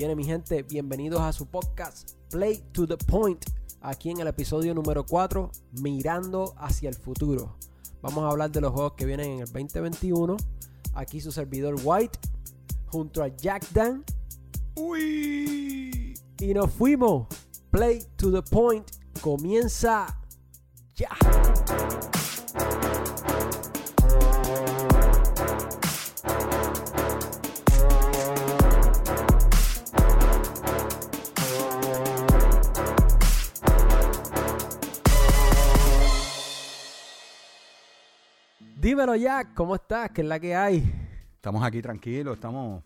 [0.00, 3.44] Viene mi gente, bienvenidos a su podcast Play to the Point,
[3.82, 5.50] aquí en el episodio número 4,
[5.82, 7.58] mirando hacia el futuro.
[8.00, 10.38] Vamos a hablar de los juegos que vienen en el 2021.
[10.94, 12.18] Aquí su servidor White,
[12.86, 14.02] junto a Jack Dan.
[14.74, 16.14] Uy.
[16.38, 17.26] Y nos fuimos.
[17.70, 18.90] Play to the Point
[19.20, 20.18] comienza
[20.94, 21.10] ya.
[38.90, 40.10] Dímelo Jack, ¿cómo estás?
[40.10, 40.82] ¿Qué es la que hay?
[41.36, 42.82] Estamos aquí tranquilos, estamos,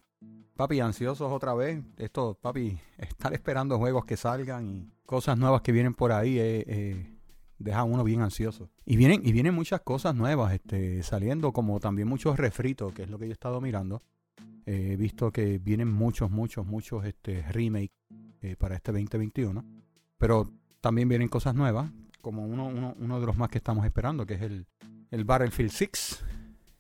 [0.55, 1.83] papi, ansiosos otra vez.
[1.97, 6.63] Esto, papi, estar esperando juegos que salgan y cosas nuevas que vienen por ahí eh,
[6.67, 7.17] eh,
[7.59, 8.69] deja a uno bien ansioso.
[8.85, 13.09] Y vienen, y vienen muchas cosas nuevas este, saliendo, como también muchos refritos, que es
[13.09, 14.03] lo que yo he estado mirando.
[14.67, 17.97] Eh, he visto que vienen muchos, muchos, muchos este, remakes
[18.43, 19.65] eh, para este 2021.
[20.19, 20.51] Pero
[20.83, 24.35] también vienen cosas nuevas, como uno, uno, uno de los más que estamos esperando, que
[24.35, 24.67] es el,
[25.15, 26.25] el Battlefield 6,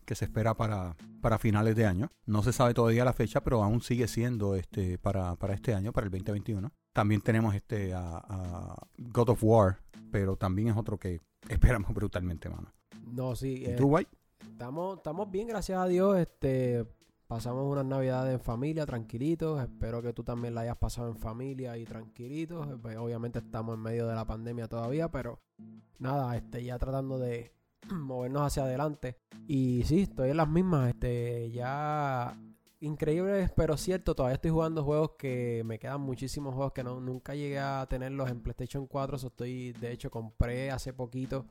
[0.04, 2.10] que se espera para, para finales de año.
[2.26, 5.92] No se sabe todavía la fecha, pero aún sigue siendo este para, para este año,
[5.92, 6.72] para el 2021.
[6.92, 9.78] También tenemos este a, a God of War,
[10.10, 12.72] pero también es otro que esperamos brutalmente, mano.
[13.06, 13.62] No, sí.
[13.62, 13.96] ¿Y eh, tú?
[13.98, 16.18] Estamos, estamos bien, gracias a Dios.
[16.18, 16.84] Este,
[17.28, 19.62] pasamos unas navidades en familia, tranquilitos.
[19.62, 22.66] Espero que tú también la hayas pasado en familia y tranquilitos.
[22.82, 25.40] Pues, obviamente estamos en medio de la pandemia todavía, pero
[26.00, 27.54] nada, este, ya tratando de
[27.90, 29.16] movernos hacia adelante.
[29.46, 30.90] Y sí, estoy en las mismas.
[30.90, 32.36] Este, ya
[32.80, 34.14] increíble, pero cierto.
[34.14, 38.30] Todavía estoy jugando juegos que me quedan muchísimos juegos que no, nunca llegué a tenerlos
[38.30, 39.18] en PlayStation 4.
[39.18, 41.46] So estoy, de hecho, compré hace poquito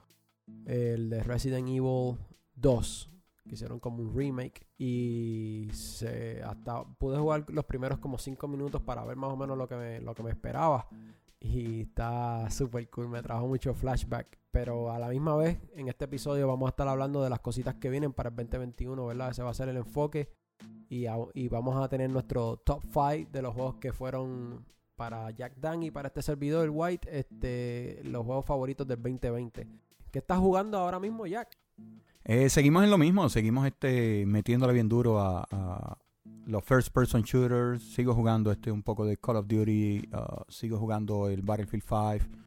[0.66, 2.18] el de Resident Evil
[2.56, 3.10] 2
[3.48, 8.82] que hicieron como un remake y se, hasta pude jugar los primeros como 5 minutos
[8.82, 10.88] para ver más o menos lo que lo que me esperaba
[11.44, 16.06] y está súper cool, me trajo mucho flashback pero a la misma vez en este
[16.06, 19.32] episodio vamos a estar hablando de las cositas que vienen para el 2021, ¿verdad?
[19.32, 20.30] Ese va a ser el enfoque
[20.90, 24.64] y, y vamos a tener nuestro top 5 de los juegos que fueron
[24.96, 29.68] para Jack Dan y para este servidor White, este, los juegos favoritos del 2020.
[30.12, 31.58] ¿Qué estás jugando ahora mismo, Jack?
[32.24, 35.98] Eh, seguimos en lo mismo, seguimos este metiéndole bien duro a
[36.46, 40.78] los first person shooters, sigo jugando este un poco de Call of Duty, uh, sigo
[40.78, 42.44] jugando el Battlefield 5.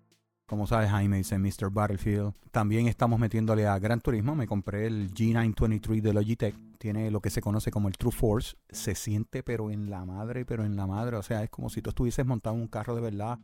[0.46, 1.70] Como sabes, Jaime dice Mr.
[1.70, 2.32] Battlefield.
[2.52, 4.36] También estamos metiéndole a Gran Turismo.
[4.36, 6.54] Me compré el G923 de Logitech.
[6.78, 8.56] Tiene lo que se conoce como el True Force.
[8.70, 11.16] Se siente pero en la madre, pero en la madre.
[11.16, 13.40] O sea, es como si tú estuvieses montado un carro de verdad.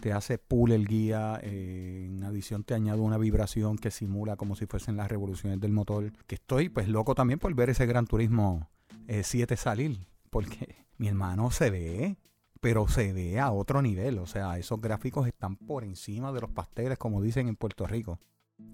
[0.00, 1.40] Te hace pull el guía.
[1.42, 5.72] eh, en adición te añado una vibración que simula como si fuesen las revoluciones del
[5.72, 6.12] motor.
[6.28, 8.68] Que estoy pues loco también por ver ese Gran Turismo
[9.08, 10.06] 7 salir.
[10.30, 12.16] Porque mi hermano se ve
[12.60, 14.18] pero se ve a otro nivel.
[14.18, 18.18] O sea, esos gráficos están por encima de los pasteles, como dicen en Puerto Rico.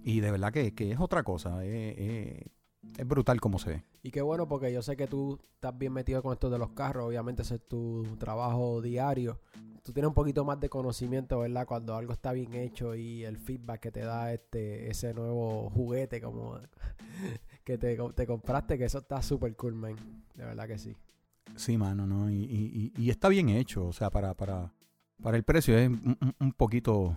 [0.02, 1.62] Y de verdad que, que es otra cosa.
[1.64, 2.46] eh, eh,
[2.96, 3.84] es brutal como se ve.
[4.02, 6.70] Y qué bueno porque yo sé que tú estás bien metido con esto de los
[6.70, 9.40] carros, obviamente ese es tu trabajo diario.
[9.82, 11.66] Tú tienes un poquito más de conocimiento, ¿verdad?
[11.66, 16.20] Cuando algo está bien hecho y el feedback que te da este ese nuevo juguete
[16.20, 16.58] como
[17.64, 19.94] que te, te compraste, que eso está súper cool, man.
[20.34, 20.94] De verdad que sí.
[21.56, 22.30] Sí, mano, ¿no?
[22.30, 23.86] Y, y- está bien hecho.
[23.86, 24.72] O sea, para, para,
[25.22, 27.16] para el precio es un, un- un poquito,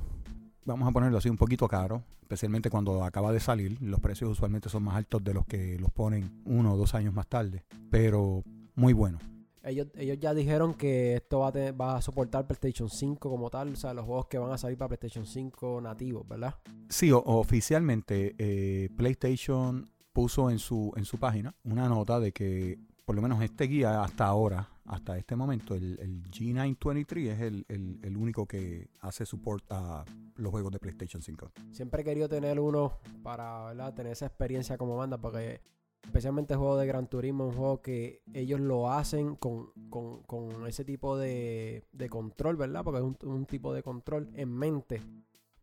[0.66, 2.04] vamos a ponerlo así, un poquito caro.
[2.22, 3.78] Especialmente cuando acaba de salir.
[3.82, 7.14] Los precios usualmente son más altos de los que los ponen uno o dos años
[7.14, 7.64] más tarde.
[7.92, 9.20] Pero muy bueno.
[9.64, 13.50] Ellos, ellos ya dijeron que esto va a, tener- va a soportar PlayStation 5 como
[13.50, 16.54] tal, o sea, los juegos que van a salir para PlayStation 5 nativos, ¿verdad?
[16.90, 22.80] Sí, o- oficialmente eh, PlayStation puso en su, en su página una nota de que
[23.04, 27.66] por lo menos este guía hasta ahora, hasta este momento, el, el G923 es el,
[27.68, 30.06] el- único que hace support a
[30.38, 31.52] los juegos de PlayStation 5.
[31.72, 32.94] Siempre he querido tener uno
[33.24, 33.94] para ¿verdad?
[33.94, 35.60] tener esa experiencia como banda, porque
[36.04, 40.66] especialmente el juego de Gran Turismo, un juego que ellos lo hacen con, con- con
[40.66, 42.84] ese tipo de, de control, ¿verdad?
[42.84, 45.02] Porque es un tipo de control en mente.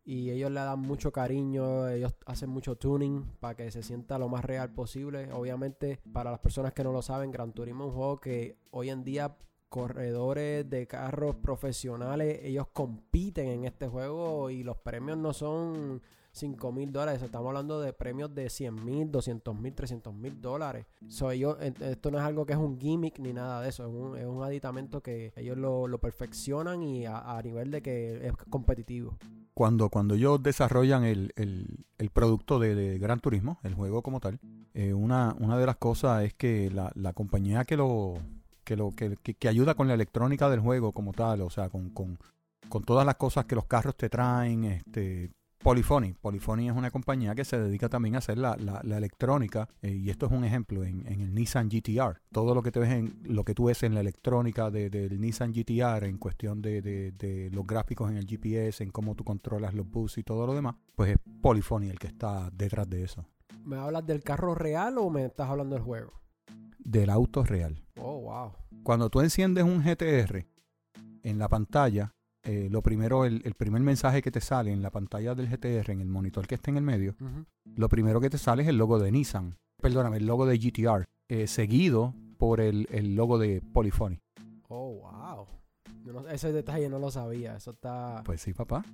[0.04, 4.28] Y ellos le dan mucho cariño, ellos hacen mucho tuning para que se sienta lo
[4.28, 5.32] más real posible.
[5.32, 8.90] Obviamente, para las personas que no lo saben, Gran Turismo es un juego que hoy
[8.90, 9.37] en día
[9.72, 16.02] corredores de carros profesionales, ellos compiten en este juego y los premios no son
[16.32, 20.87] 5 mil dólares, estamos hablando de premios de 100 mil, 200 mil, 300 mil dólares.
[21.08, 23.93] So, ellos, esto no es algo que es un gimmick ni nada de eso, es
[23.93, 28.32] un, es un aditamento que ellos lo, lo perfeccionan y a, nivel de que es
[28.49, 29.19] competitivo.
[29.55, 34.38] Cuando, cuando ellos desarrollan el, el- producto de, Gran Turismo, el juego como tal,
[34.75, 38.14] eh, una, una de las cosas es que la, la compañía que lo,
[38.64, 41.90] que, lo, que- que ayuda con la electrónica del juego como tal, o sea, con,
[41.90, 42.19] con,
[42.70, 45.31] con todas las cosas que los carros te traen, este...
[45.62, 46.14] Polyphony.
[46.20, 49.93] Polyphony es una compañía que se dedica también a hacer la, la- la electrónica eh,
[49.93, 52.20] y esto es un ejemplo en, en el Nissan GTR.
[52.32, 55.20] Todo lo que te ves en lo que tú ves en la electrónica de- del
[55.20, 59.25] Nissan GTR en cuestión de, de- de los gráficos en el GPS, en cómo tú
[59.25, 63.05] controlas los bus y todo lo demás, pues es Polyphony el que está detrás de
[63.05, 63.25] eso.
[63.64, 66.12] ¿Me hablas del carro real o me estás hablando del juego?
[66.79, 67.81] Del auto real.
[68.00, 68.53] Oh, wow.
[68.82, 70.44] Cuando tú enciendes un GTR
[71.23, 72.12] en la pantalla,
[72.44, 75.90] eh, lo primero, el, el primer mensaje que te sale en la pantalla del GTR,
[75.92, 77.14] en el monitor que está en el medio,
[77.76, 81.04] lo primero que te sale es el logo de Nissan, perdóname, el logo de GTR,
[81.28, 84.18] eh, seguido por el, el logo de Polyphony.
[84.68, 85.46] Oh, wow.
[86.04, 87.56] No- ese detalle no lo sabía.
[87.56, 88.22] Eso está.
[88.24, 88.84] Pues sí, papá.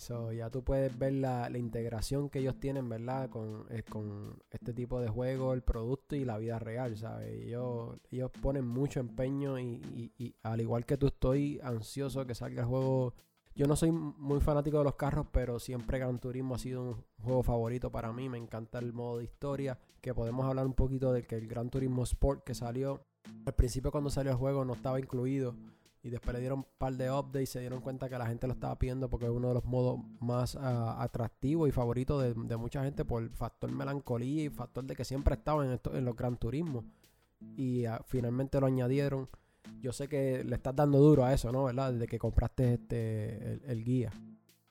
[0.00, 3.28] So, ya tú puedes ver la, la integración que ellos tienen, ¿verdad?
[3.30, 7.28] Con, eh, con este tipo de juego, el producto y la vida real, ¿sabes?
[7.44, 9.64] Ellos, ellos ponen mucho empeño y,
[9.96, 13.14] y- y al igual que tú estoy ansioso que salga el juego.
[13.56, 17.04] Yo no soy muy fanático de los carros, pero siempre Gran Turismo ha sido un
[17.20, 18.28] juego favorito para mí.
[18.28, 21.70] Me encanta el modo de historia, que podemos hablar un poquito del que el Gran
[21.70, 23.02] Turismo Sport que salió.
[23.46, 25.56] Al principio cuando salió el juego no estaba incluido.
[26.02, 28.46] Y después le dieron un par de updates y se dieron cuenta que la gente
[28.46, 32.34] lo estaba pidiendo porque es uno de los modos más ah, atractivos y favoritos de,
[32.34, 36.04] de mucha gente por factor melancolía y factor de que siempre estaba en, esto- en
[36.04, 36.84] los Gran Turismo.
[37.56, 39.28] Y ah, finalmente lo añadieron.
[39.80, 41.64] Yo sé que le estás dando duro a eso, ¿no?
[41.64, 41.92] ¿Verdad?
[41.92, 44.10] Desde que compraste este el, guía.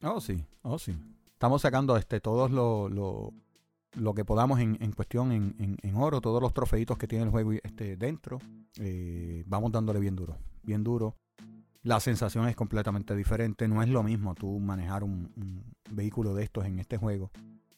[0.03, 0.95] Oh, sí, oh, sí.
[1.33, 3.31] Estamos sacando este todos lo, lo,
[3.93, 7.25] lo que podamos en, en cuestión en, en- en oro, todos los trofeitos que tiene
[7.25, 8.39] el juego este, dentro.
[8.79, 10.35] Eh, vamos dándole bien duro,
[10.67, 11.15] bien duro.
[11.81, 13.67] La sensación es completamente diferente.
[13.67, 15.31] No es lo mismo tú manejar un,
[15.89, 17.31] vehículo de estos en este juego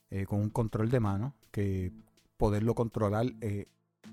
[0.09, 1.93] eh, con un control de mano que
[2.37, 3.67] poderlo controlar, eh,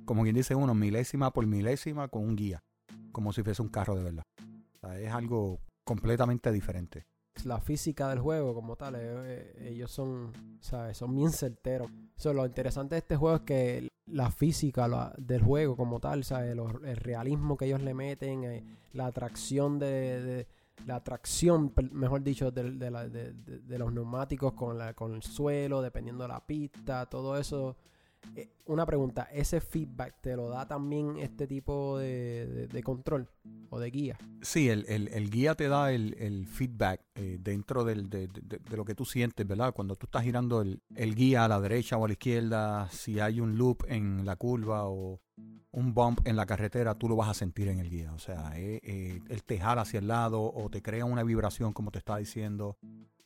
[0.04, 2.62] como quien dice uno, milésima por milésima con un guía,
[3.10, 4.24] como si fuese un carro de verdad.
[5.00, 7.06] Es algo completamente diferente.
[7.44, 10.96] La física del juego como tal, eh, eh, ellos son, ¿sabes?
[10.96, 11.90] Son bien certeros.
[12.16, 16.24] So, lo interesante de este juego es que la física la- del juego como tal,
[16.24, 16.54] ¿sabes?
[16.56, 20.46] Lo- el realismo que ellos le meten, eh, la atracción de,
[20.86, 26.28] la atracción, mejor dicho, de- de los neumáticos con, la, con el suelo, dependiendo de
[26.28, 27.76] la pista, todo eso.
[28.34, 33.28] Eh, una pregunta, ¿ese feedback te lo da también este tipo de, de- control
[33.70, 34.18] o de guía?
[34.42, 38.84] Sí, el, el- guía te da el, el feedback eh, dentro del- de, de- lo
[38.84, 39.72] que tú sientes, ¿verdad?
[39.74, 40.80] Cuando tú estás girando el,
[41.14, 44.84] guía a la derecha o a la izquierda, si hay un loop en la curva
[44.88, 45.20] o
[45.70, 48.12] un bump en la carretera, tú lo vas a sentir en el guía.
[48.14, 51.90] O sea, eh, eh, él te hacia el lado o te crea una vibración, como
[51.90, 52.78] te está diciendo.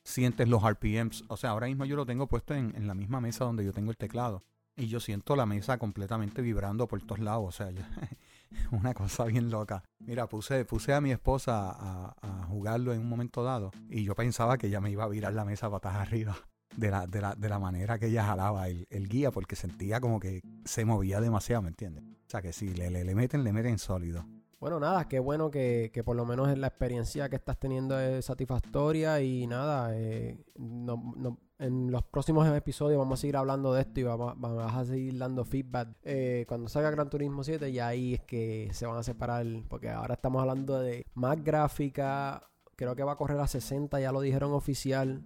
[0.03, 1.25] Sientes los RPMs.
[1.29, 3.73] O sea, ahora mismo yo lo tengo puesto en, en la misma mesa donde yo
[3.73, 4.43] tengo el teclado.
[4.81, 7.45] Y yo siento la mesa completamente vibrando por todos lados.
[7.49, 7.83] O sea, yo-
[8.73, 9.83] una cosa bien loca.
[9.99, 14.59] Mira, puse, puse a mi esposa a, jugarlo en un momento dado y yo pensaba
[14.59, 16.37] que ella me iba a virar la mesa patas arriba
[16.77, 20.01] de la, de la, de la manera que ella jalaba el, el guía porque sentía
[20.01, 22.03] como que se movía demasiado, ¿me entiendes?
[22.05, 24.25] O sea que si le, le meten, le meten sólido.
[24.61, 28.27] Bueno, nada, qué bueno que, que por lo menos la experiencia que estás teniendo es
[28.27, 33.81] satisfactoria y nada, eh, no- no- en los próximos episodios vamos a seguir hablando de
[33.83, 35.89] esto y vamos, a seguir dando feedback.
[36.03, 39.89] Eh, cuando salga Gran Turismo 7 y ahí es que se van a separar, porque
[39.89, 42.43] ahora estamos hablando de más gráfica,
[42.77, 45.23] creo que va a correr a 60, ya lo dijeron oficial.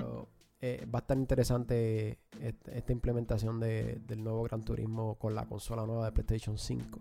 [0.00, 0.28] So,
[0.60, 2.20] eh, va a estar interesante
[2.72, 7.00] esta implementación de- del nuevo Gran Turismo con la consola nueva de PlayStation 5.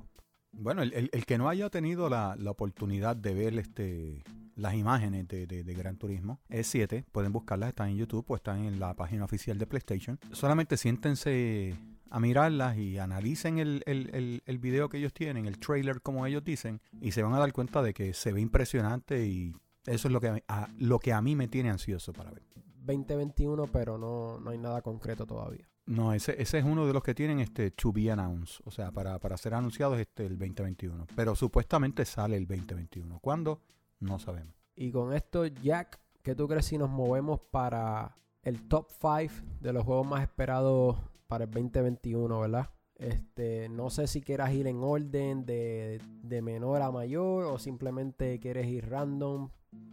[0.58, 4.24] Bueno, el, que no haya tenido la, oportunidad de ver este
[4.56, 8.80] las imágenes de, Gran Turismo es 7, pueden buscarlas, están en YouTube o están en
[8.80, 10.18] la página oficial de PlayStation.
[10.32, 11.76] Solamente siéntense
[12.10, 17.12] a mirarlas y analicen el, video que ellos tienen, el trailer como ellos dicen, y
[17.12, 19.54] se van a dar cuenta de que se ve impresionante y
[19.86, 22.44] eso es lo que a, lo que a mí me tiene ansioso para ver.
[22.86, 25.68] 2021, pero no hay nada concreto todavía.
[25.88, 28.92] No, ese, ese es uno de los que tienen este to be announced, o sea,
[28.92, 31.08] para, para ser anunciados este el 2021.
[31.15, 33.20] Pero supuestamente sale el 2021.
[33.20, 33.62] ¿Cuándo?
[34.00, 34.56] No sabemos.
[34.75, 39.74] Y con esto, Jack, ¿qué tú crees si nos movemos para el top 5 de
[39.74, 42.70] los juegos más esperados para el 2021, verdad?
[42.96, 48.39] Este, no sé si quieras ir en orden de, de menor a mayor o simplemente
[48.39, 49.50] quieres ir random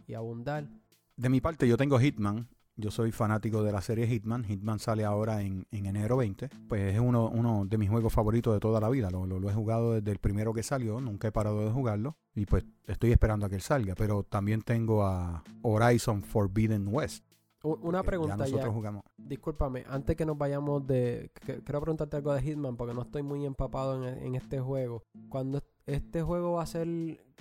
[0.07, 0.67] y abundar.
[1.15, 2.47] De mi parte, yo tengo Hitman.
[2.75, 4.43] Yo soy fanático de la serie Hitman.
[4.45, 6.49] Hitman sale ahora en, en enero 20.
[6.67, 9.11] Pues es uno, uno de mis juegos favoritos de toda la vida.
[9.11, 10.99] Lo, lo- lo he jugado desde el primero que salió.
[10.99, 12.17] Nunca he parado de jugarlo.
[12.33, 13.93] Y pues estoy esperando a que él salga.
[13.95, 17.23] Pero también tengo a Horizon Forbidden West.
[17.61, 19.03] Una pregunta, ya nosotros jugamos.
[19.15, 21.31] Discúlpame, antes que nos vayamos de...
[21.45, 25.03] Quiero preguntarte algo de Hitman porque no estoy muy empapado en, en este juego.
[25.29, 26.87] Cuando este juego va a ser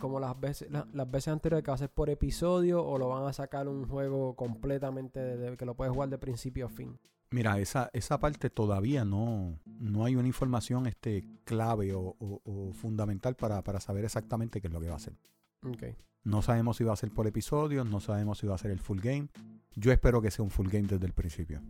[0.01, 3.09] como las veces, la- las veces anteriores que va a ser por episodio o lo
[3.09, 6.99] van a sacar un juego completamente de- que lo puedes jugar de principio a fin.
[7.31, 12.73] Mira, esa, esa parte todavía no, no hay una información este, clave o, o- o
[12.73, 15.15] fundamental para, para saber exactamente qué es lo que va a hacer.
[15.65, 15.85] Ok.
[16.25, 18.79] No sabemos si va a ser por episodios, no sabemos si va a ser el
[18.79, 19.29] full game.
[19.75, 21.61] Yo espero que sea un full game desde el principio.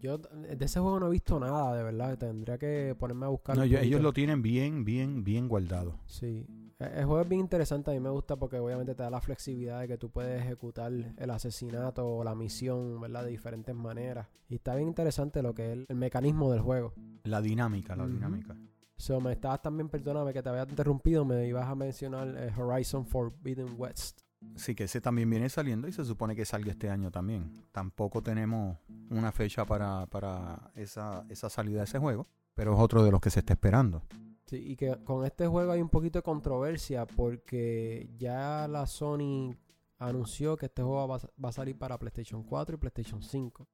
[0.00, 2.18] Yo de ese juego no he visto nada, de verdad.
[2.18, 3.56] Tendría que ponerme a buscar.
[3.56, 5.98] No, ellos, lo tienen bien, bien, bien guardado.
[6.06, 6.46] Sí.
[6.78, 7.90] E- El juego es bien interesante.
[7.90, 10.92] A mí me gusta porque obviamente te da la flexibilidad de que tú puedes ejecutar
[10.92, 13.24] el asesinato o la misión, ¿verdad?
[13.24, 14.28] De diferentes maneras.
[14.50, 16.92] Y está bien interesante lo que es el, el mecanismo del juego.
[17.24, 18.56] La dinámica, la dinámica.
[18.96, 23.04] So, me estabas también, perdóname que te había interrumpido, me ibas a mencionar eh, Horizon
[23.04, 24.22] Forbidden West.
[24.54, 27.52] Sí, que ese también viene saliendo y se supone que salga este año también.
[27.72, 28.78] Tampoco tenemos
[29.10, 33.20] una fecha para, para esa, esa salida de ese juego, pero es otro de los
[33.20, 34.02] que se está esperando.
[34.46, 39.54] Sí, y que con este juego hay un poquito de controversia porque ya la Sony
[39.98, 43.66] anunció que este juego va, va a salir para PlayStation 4 y PlayStation 5.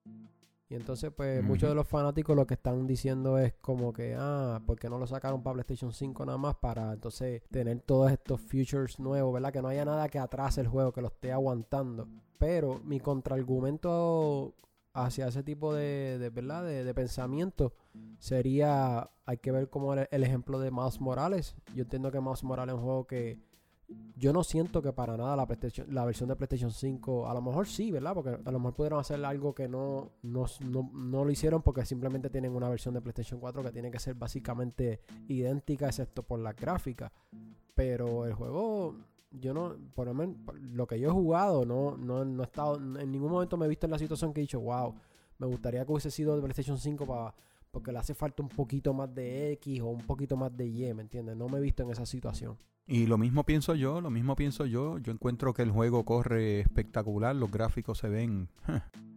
[0.73, 4.59] Y entonces, pues, muchos de los fanáticos lo que están diciendo es como que, ah,
[4.65, 6.55] ¿por qué no lo sacaron para PlayStation 5 nada más?
[6.55, 9.53] Para entonces tener todos estos features nuevos, ¿verdad?
[9.53, 12.09] Que no haya nada que atrase el juego, que lo esté aguantando.
[12.39, 14.55] Pero mi contraargumento
[14.95, 16.65] hacia ese tipo de, de, ¿verdad?
[16.65, 17.75] De, de pensamiento
[18.19, 21.55] sería, hay que ver como el, el ejemplo de Miles Morales.
[21.75, 23.39] Yo entiendo que Miles Morales es un juego que
[24.17, 27.43] yo no siento que para nada la, PlayStation- la versión de PlayStation 5, a lo
[27.43, 28.15] mejor sí, ¿verdad?
[28.15, 31.85] Porque a lo mejor pudieron hacer algo que no, no, no, no lo hicieron porque
[31.85, 36.39] simplemente tienen una versión de PlayStation 4 que tiene que ser básicamente idéntica excepto por
[36.41, 37.13] la gráfica.
[37.75, 38.95] Pero el juego,
[39.31, 42.77] yo no, por lo menos lo que yo he jugado, no, no, no he estado,
[42.77, 44.95] en ningún momento me he visto en la situación que he dicho, wow,
[45.39, 47.35] me gustaría que hubiese sido de PlayStation 5 para
[47.73, 50.93] porque le hace falta un poquito más de X o un poquito más de Y,
[50.95, 51.37] ¿me entiendes?
[51.37, 52.57] No me he visto en esa situación.
[52.87, 54.99] Y lo mismo pienso yo, lo mismo pienso yo.
[54.99, 58.49] Yo encuentro que el juego corre espectacular, los gráficos se ven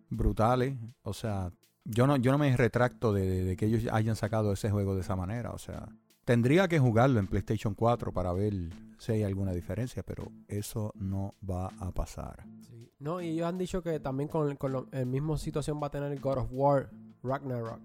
[0.10, 0.78] brutales.
[1.04, 1.52] O sea,
[1.84, 5.16] yo no, yo no me retracto de, que ellos hayan sacado ese juego de esa
[5.16, 5.52] manera.
[5.52, 5.90] O sea,
[6.24, 8.54] tendría que jugarlo en PlayStation 4 para ver
[9.00, 12.46] si hay alguna diferencia, pero eso no va a pasar.
[12.70, 12.90] Sí.
[13.00, 15.92] No, y ellos han dicho que también con, con lo- el mismo situación va a
[15.92, 16.90] tener God of War
[17.24, 17.82] Ragnarok.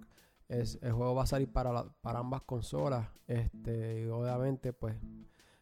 [0.50, 3.08] Es, el juego va a salir para, la- para ambas consolas.
[3.28, 4.96] Este, y obviamente, pues,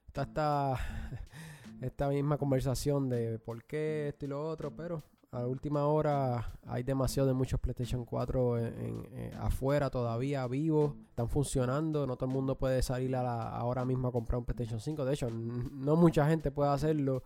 [0.06, 0.76] está esta,
[1.80, 6.58] esta misma conversación de por qué esto y lo otro, pero a la última hora
[6.66, 12.16] hay demasiado de muchos PlayStation 4 en- en- eh, afuera todavía vivos, están funcionando, no
[12.16, 15.12] todo el mundo puede salir a la- ahora mismo a comprar un PlayStation 5, de
[15.12, 17.22] hecho no mucha gente puede hacerlo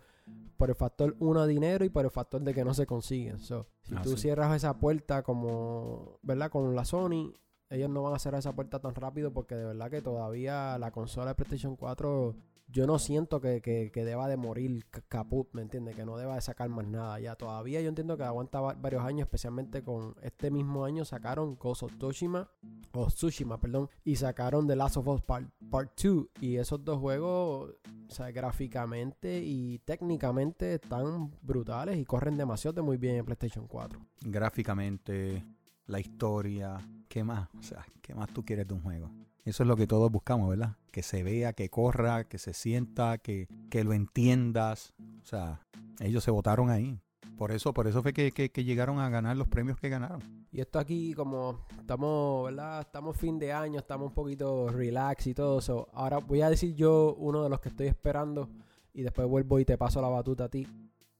[0.57, 3.39] por el factor uno dinero y por el factor de que no se consiguen.
[3.39, 4.23] So, si Ah, tú sí.
[4.23, 6.51] cierras esa puerta como, ¿verdad?
[6.51, 7.31] Con la Sony,
[7.75, 10.91] ellos no van a cerrar esa puerta tan rápido porque de verdad que todavía la
[10.91, 12.35] consola de PlayStation 4
[12.69, 15.95] yo no siento que, que- que deba de morir ca- caput, ¿me entiendes?
[15.95, 17.35] Que no deba de sacar más nada ya.
[17.35, 21.83] Todavía yo entiendo que aguanta va- varios años, especialmente con este mismo año sacaron Ghost
[21.83, 22.49] of Tsushima,
[22.93, 26.25] o Tsushima, perdón, y sacaron The Last of Us Part, Part 2.
[26.41, 27.75] Y esos dos juegos,
[28.09, 33.67] o sea, gráficamente y técnicamente están brutales y corren demasiado de muy bien en PlayStation
[33.67, 33.99] 4.
[34.25, 35.43] Gráficamente,
[35.87, 37.49] la historia, ¿qué más?
[37.59, 39.09] O sea, ¿qué más tú quieres de un juego?
[39.45, 40.77] Eso es lo que todos buscamos, ¿verdad?
[40.91, 44.93] Que se vea, que corra, que se sienta, que, que lo entiendas.
[45.21, 45.59] O sea,
[45.99, 46.99] ellos se votaron ahí.
[47.37, 50.21] Por eso, por eso fue que, que- que llegaron a ganar los premios que ganaron.
[50.51, 52.81] Y esto aquí, como estamos, ¿verdad?
[52.81, 55.89] Estamos fin de año, estamos un poquito relax y todo eso.
[55.93, 58.49] Ahora voy a decir yo uno de los que estoy esperando
[58.93, 60.67] y después vuelvo y te paso la batuta a ti.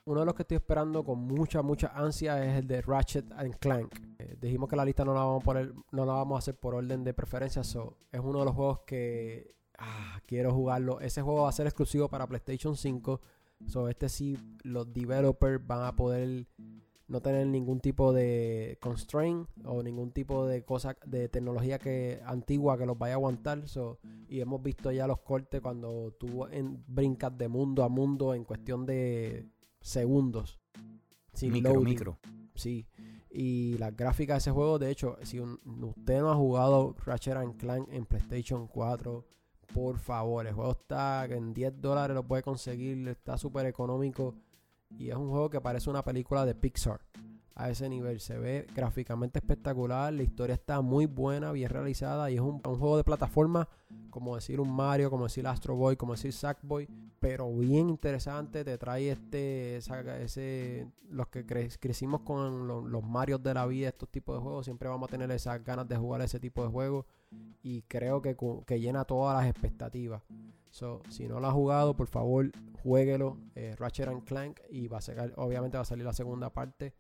[0.06, 3.56] Uno de los que estoy esperando con mucha, mucha ansia es el de Ratchet and
[3.58, 3.96] Clank.
[4.20, 6.56] Eh, dijimos que la lista no la vamos a poner, no la vamos a hacer
[6.56, 7.64] por orden de preferencia.
[7.64, 11.00] So, es uno de los juegos que ah, quiero jugarlo.
[11.00, 13.22] Ese juego va a ser exclusivo para PlayStation 5.
[13.66, 16.48] So, este sí, los developers van a poder
[17.08, 22.78] no tener ningún tipo de constraint o ningún tipo de cosa de tecnología que antigua
[22.78, 23.70] que los vaya a aguantar.
[23.70, 28.34] So, y hemos visto ya los cortes cuando tú en- brincas de mundo a mundo
[28.34, 29.48] en cuestión de
[29.84, 30.60] segundos.
[31.34, 31.86] Sin micro, loading.
[31.90, 32.20] micro.
[32.56, 32.88] Sí.
[33.30, 37.36] Y las gráficas de ese juego, de hecho, si un- usted no ha jugado Ratchet
[37.36, 39.26] and Clank en PlayStation 4,
[39.74, 44.36] por favor, el juego está en 10 dólares, lo puede conseguir, está súper económico.
[44.98, 47.02] Y es un juego que parece una película de Pixar.
[47.56, 52.36] A ese nivel se ve gráficamente espectacular, la historia está muy buena, bien realizada y
[52.36, 53.70] es un, juego de plataforma
[54.10, 56.88] como decir un Mario, como decir Astro Boy, como decir Sackboy,
[57.20, 63.42] pero bien interesante, te trae este, ese, los que cre- crecimos con lo- los Marios
[63.44, 66.22] de la vida, estos tipos de juegos, siempre vamos a tener esas ganas de jugar
[66.22, 67.06] ese tipo de juegos
[67.62, 70.24] y creo que, que llena todas las expectativas.
[71.10, 73.38] Si no lo ha jugado, por favor, jueguelo.
[73.54, 74.60] Eh, Ratchet and Clank.
[74.72, 76.96] Y va a ser, obviamente va a salir la segunda parte.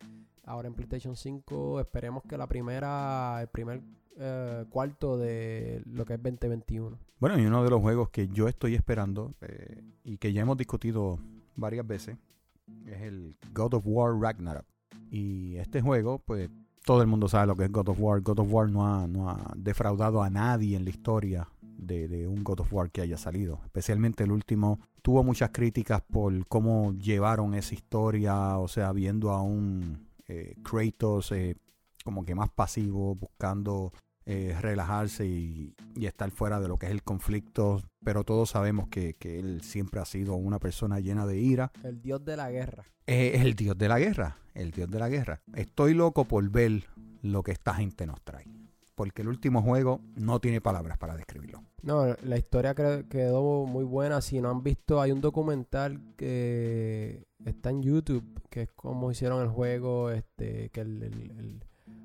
[0.45, 1.79] Ahora en PlayStation 5.
[1.79, 3.41] Esperemos que la primera.
[3.41, 3.81] El primer
[4.17, 6.97] eh, cuarto de lo que es 2021.
[7.19, 9.33] Bueno, y uno de los juegos que yo estoy esperando.
[9.41, 11.17] eh, y que ya hemos discutido
[11.55, 12.17] varias veces.
[12.85, 14.65] Es el God of War Ragnarok.
[15.09, 16.49] Y este juego, pues.
[16.85, 18.19] Todo el mundo sabe lo que es God of War.
[18.19, 22.27] God of War no ha, no ha defraudado a nadie en la historia de, de
[22.27, 23.61] un God of War que haya salido.
[23.63, 29.41] Especialmente el último tuvo muchas críticas por cómo llevaron esa historia, o sea, viendo a
[29.41, 31.55] un eh, Kratos eh,
[32.03, 33.93] como que más pasivo, buscando
[34.25, 38.87] eh, relajarse y, y estar fuera de lo que es el conflicto, pero todos sabemos
[38.87, 41.71] que, que él siempre ha sido una persona llena de ira.
[41.83, 42.85] El dios de la guerra.
[43.05, 45.41] El dios de la guerra, el dios de la guerra.
[45.55, 46.85] Estoy loco por ver
[47.21, 48.45] lo que esta gente nos trae.
[48.95, 51.63] Porque el último juego no tiene palabras para describirlo.
[51.81, 54.21] No, la historia quedó muy buena.
[54.21, 59.41] Si no han visto, hay un documental que está en YouTube, que es cómo hicieron
[59.41, 60.85] el juego, este, que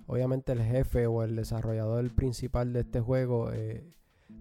[0.07, 3.85] obviamente el jefe o el desarrollador principal de este juego eh,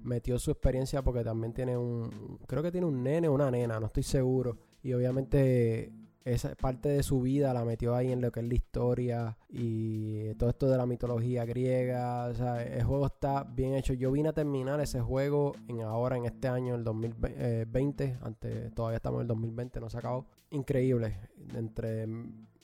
[0.03, 3.79] metió su experiencia porque también tiene un, creo que tiene un nene o una nena,
[3.79, 4.57] no estoy seguro.
[4.83, 5.91] Y obviamente
[6.23, 10.33] esa parte de su vida la metió ahí en lo que es la historia y
[10.35, 12.25] todo esto de la mitología griega.
[12.25, 13.93] O sea, el juego está bien hecho.
[13.93, 18.17] Yo vine a terminar ese juego en ahora, en este año, el 2020.
[18.21, 20.27] Antes, todavía estamos en el 2020, no se acabó.
[20.51, 21.17] Increíble.
[21.53, 22.05] Entre,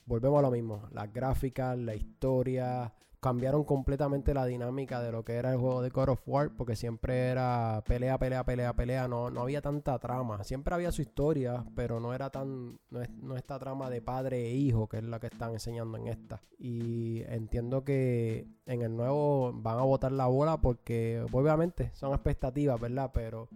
[0.06, 0.88] volvemos a lo mismo.
[0.92, 2.92] Las gráficas, la historia.
[3.20, 6.76] Cambiaron completamente la dinámica de lo que era el juego de God of War, porque
[6.76, 10.44] siempre era pelea, pelea, pelea, pelea, no, no había tanta trama.
[10.44, 14.44] Siempre había su historia, pero no era tan, no, es, no esta trama de padre
[14.48, 16.42] e hijo, que es la que están enseñando en esta.
[16.58, 22.78] Y entiendo que en el nuevo van a botar la bola porque obviamente son expectativas,
[22.78, 23.10] ¿verdad?
[23.14, 23.48] Pero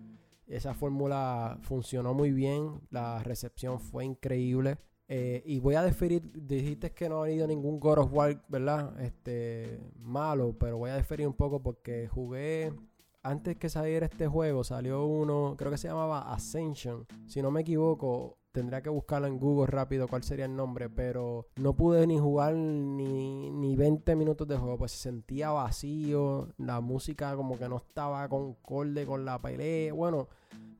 [0.48, 4.78] esa fórmula funcionó muy bien, la recepción fue increíble.
[5.10, 9.00] Eh, y voy a deferir, dijiste que no ha habido ningún God of War, ¿verdad?
[9.00, 12.74] Este, malo, pero voy a deferir un poco porque jugué,
[13.22, 17.62] antes que saliera este juego, salió uno, creo que se llamaba Ascension, si no me
[17.62, 22.18] equivoco, tendría que buscarlo en Google rápido cuál sería el nombre, pero no pude ni
[22.18, 27.68] jugar ni, ni 20 minutos de juego, pues se sentía vacío, la música como que
[27.68, 30.28] no estaba concorde con la pelea, bueno,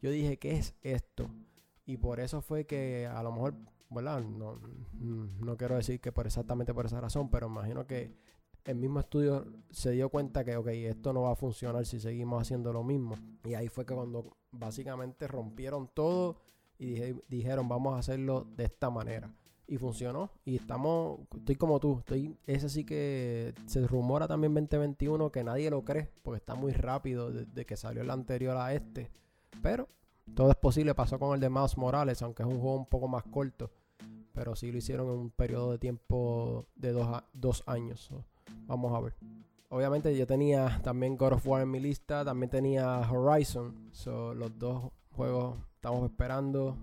[0.02, 1.30] yo dije, ¿qué es esto?
[1.86, 3.54] Y por eso fue que a lo mejor
[3.90, 4.20] ¿verdad?
[4.22, 4.60] No,
[4.92, 8.12] mm, no quiero decir que por exactamente por esa razón, pero imagino que
[8.64, 12.42] el mismo estudio se dio cuenta que, ok, esto no va a funcionar si seguimos
[12.42, 13.14] haciendo lo mismo.
[13.44, 16.42] Y ahí fue que cuando básicamente rompieron todo
[16.78, 19.34] y dije- dijeron, vamos a hacerlo de esta manera.
[19.66, 20.30] Y funcionó.
[20.44, 25.70] Y estamos, estoy como tú, estoy, ese sí que se rumora también 2021 que nadie
[25.70, 29.10] lo cree, porque está muy rápido desde que salió el anterior a este.
[29.62, 29.88] Pero
[30.34, 33.08] todo es posible, pasó con el de Miles Morales, aunque es un juego un poco
[33.08, 33.70] más corto.
[34.32, 38.10] Pero sí lo hicieron en un periodo de tiempo de dos, dos años.
[38.66, 39.14] Vamos a ver.
[39.70, 43.88] Obviamente yo tenía también God of War en mi lista, también tenía Horizon.
[43.92, 46.76] So, los dos juegos estamos esperando.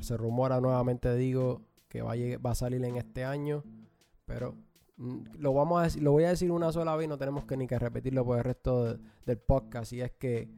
[0.00, 3.62] Se rumora nuevamente, digo, que va a, va a salir en este año.
[4.24, 4.54] Pero
[4.96, 7.66] mm, lo, vamos a lo voy a decir una sola vez, no tenemos que ni
[7.66, 9.92] que repetirlo por el resto de- del podcast.
[9.92, 10.48] Y es que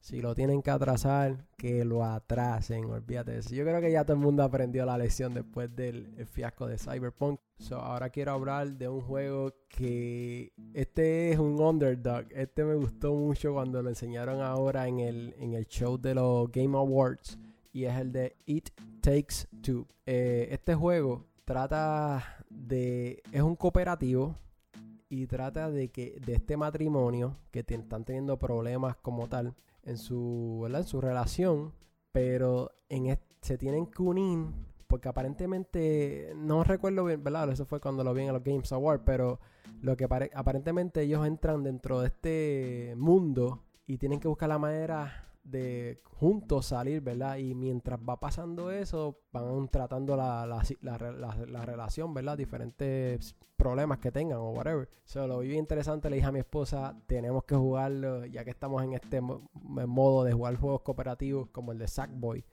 [0.00, 3.40] si lo tienen que atrasar, que lo atrasen, olvídate.
[3.42, 6.78] Yo creo que ya todo el mundo aprendió la lección después del el fiasco de
[6.78, 7.40] Cyberpunk.
[7.58, 12.26] So, ahora quiero hablar de un juego que este es un underdog.
[12.30, 16.50] Este me gustó mucho cuando lo enseñaron ahora en el, en el show de los
[16.52, 17.38] Game Awards.
[17.72, 19.86] Y es el de It Takes Two.
[20.06, 23.22] Eh, este juego trata de...
[23.32, 24.36] Es un cooperativo
[25.08, 29.54] y trata de que de este matrimonio que están teniendo problemas como tal
[29.88, 30.82] en su, ¿verdad?
[30.82, 31.72] en su relación,
[32.12, 34.46] pero en se tienen que unir
[34.86, 37.50] porque aparentemente no recuerdo bien, ¿verdad?
[37.50, 39.38] Eso fue cuando lo vi en los Games Awards, pero
[39.82, 44.58] lo que pare- aparentemente ellos entran dentro de este mundo y tienen que buscar la
[44.58, 47.36] manera de juntos salir, ¿verdad?
[47.36, 52.36] Y mientras va pasando eso, van tratando la, la, la, re- la- la relación, ¿verdad?
[52.36, 54.88] Diferentes problemas que tengan o whatever.
[55.04, 58.82] So, lo vi interesante, le dije a mi esposa, tenemos que jugarlo, ya que estamos
[58.84, 62.44] en este mo- modo de jugar juegos cooperativos como el de Sackboy.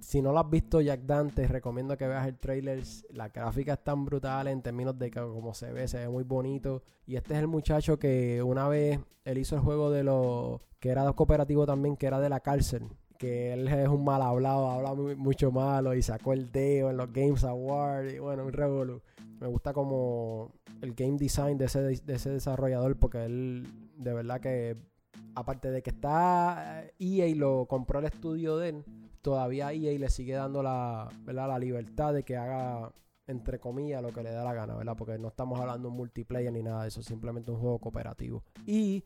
[0.00, 2.82] Si no lo has visto Jack Dan, te recomiendo que veas el trailer.
[3.10, 6.82] La gráfica es tan brutal en términos de como se ve, se ve muy bonito.
[7.06, 10.90] Y este es el muchacho que una vez él hizo el juego de los que
[10.90, 12.88] era cooperativo también, que era de la cárcel.
[13.18, 17.12] Que él es un mal hablado, habla mucho malo y sacó el dedo en los
[17.12, 18.14] Games Awards.
[18.14, 19.02] Y bueno, un revolú.
[19.40, 23.66] Me gusta como el game design de ese, de ese desarrollador porque él
[23.96, 24.76] de verdad que
[25.38, 28.84] aparte de que está EA lo compró el estudio de él,
[29.22, 31.48] todavía EA le sigue dando la, ¿verdad?
[31.48, 32.92] la libertad de que haga
[33.28, 34.96] entre comillas, lo que le da la gana, ¿verdad?
[34.96, 38.42] Porque no estamos hablando de un multiplayer ni nada de eso, simplemente un juego cooperativo.
[38.66, 39.04] Y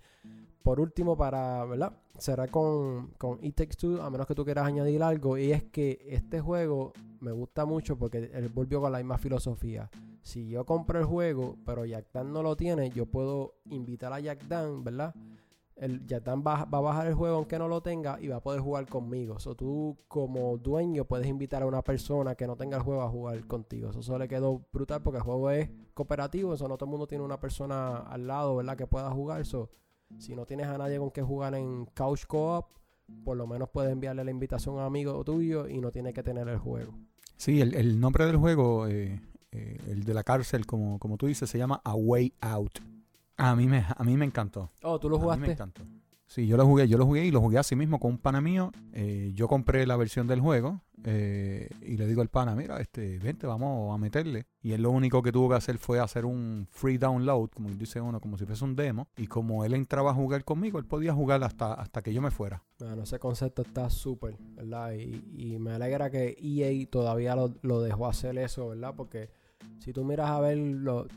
[0.62, 1.92] por último, para, ¿verdad?
[2.18, 6.07] Cerrar con, con It Takes a menos que tú quieras añadir algo, y es que
[6.09, 9.90] este juego me gusta mucho porque él volvió con la misma filosofía.
[10.23, 14.21] Si yo compro el juego, pero Jack Dan no lo tiene, yo puedo invitar a
[14.21, 15.14] Jack Dan, ¿verdad?
[15.77, 18.43] El Yatan va, va, a bajar el juego aunque no lo tenga y va a
[18.43, 19.37] poder jugar conmigo.
[19.45, 23.09] O tú como dueño puedes invitar a una persona que no tenga el juego a
[23.09, 23.91] jugar contigo.
[23.91, 26.55] Eso solo le quedó brutal porque el juego es cooperativo.
[26.55, 28.77] Eso no todo el mundo tiene una persona al lado, ¿verdad?
[28.77, 29.41] Que pueda jugar.
[29.41, 29.71] Eso,
[30.19, 32.67] si no tienes a nadie con que jugar en Couch Co-op,
[33.25, 36.23] por lo menos puedes enviarle la invitación a un amigo tuyo y no tiene que
[36.23, 36.95] tener el juego.
[37.37, 41.51] Sí, el, nombre del juego, eh, eh, el de la cárcel, como, como tú dices,
[41.51, 42.92] se llama A Way Out.
[43.43, 44.71] A mí me, a mí me encantó.
[44.83, 45.39] Oh, ¿tú lo jugaste?
[45.39, 45.83] A mí me encantó.
[46.33, 48.41] Sí, yo lo jugué, yo lo jugué y lo jugué así mismo con un pana
[48.41, 48.73] mío.
[48.95, 53.19] Eh, yo compré la versión del juego eh, y le digo al pana, mira, este,
[53.19, 54.47] vente, vamos a meterle.
[54.63, 58.01] Y él lo único que tuvo que hacer fue hacer un free download, como dice
[58.01, 59.09] uno, como si fuese un demo.
[59.19, 62.31] Y como él entraba a jugar conmigo, él podía jugar hasta, hasta que yo me
[62.31, 62.63] fuera.
[62.79, 64.93] Bueno, ese concepto está súper, ¿verdad?
[64.95, 68.95] Y, me alegra que EA todavía lo, lo dejó hacer eso, ¿verdad?
[68.97, 69.29] Porque
[69.83, 70.59] si tú miras a ver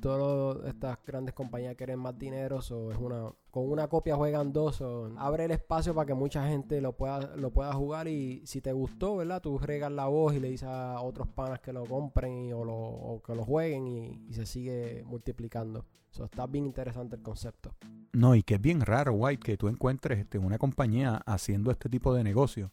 [0.02, 4.82] todas estas grandes compañías quieren más dinero, o es una con una copia juegan dos,
[4.82, 8.62] o abre el espacio para que mucha gente lo pueda lo pueda jugar y si
[8.62, 9.42] te gustó, ¿verdad?
[9.42, 13.22] Tú regas la voz y le dices a otros panas que lo compren o, lo,
[13.26, 15.86] que lo jueguen y, se sigue multiplicando.
[16.12, 17.76] Eso está bien interesante el concepto.
[18.14, 21.88] No, y que es bien raro, White, que tú encuentres este, una compañía haciendo este
[21.88, 22.72] tipo de negocio,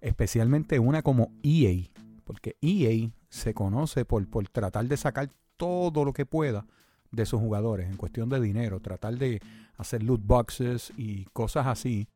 [0.00, 1.88] especialmente una como EA,
[2.24, 6.66] porque EA se conoce por, por tratar de sacar todo lo que pueda
[7.10, 9.40] de sus jugadores en cuestión de dinero, tratar de
[9.76, 12.06] hacer loot boxes y cosas así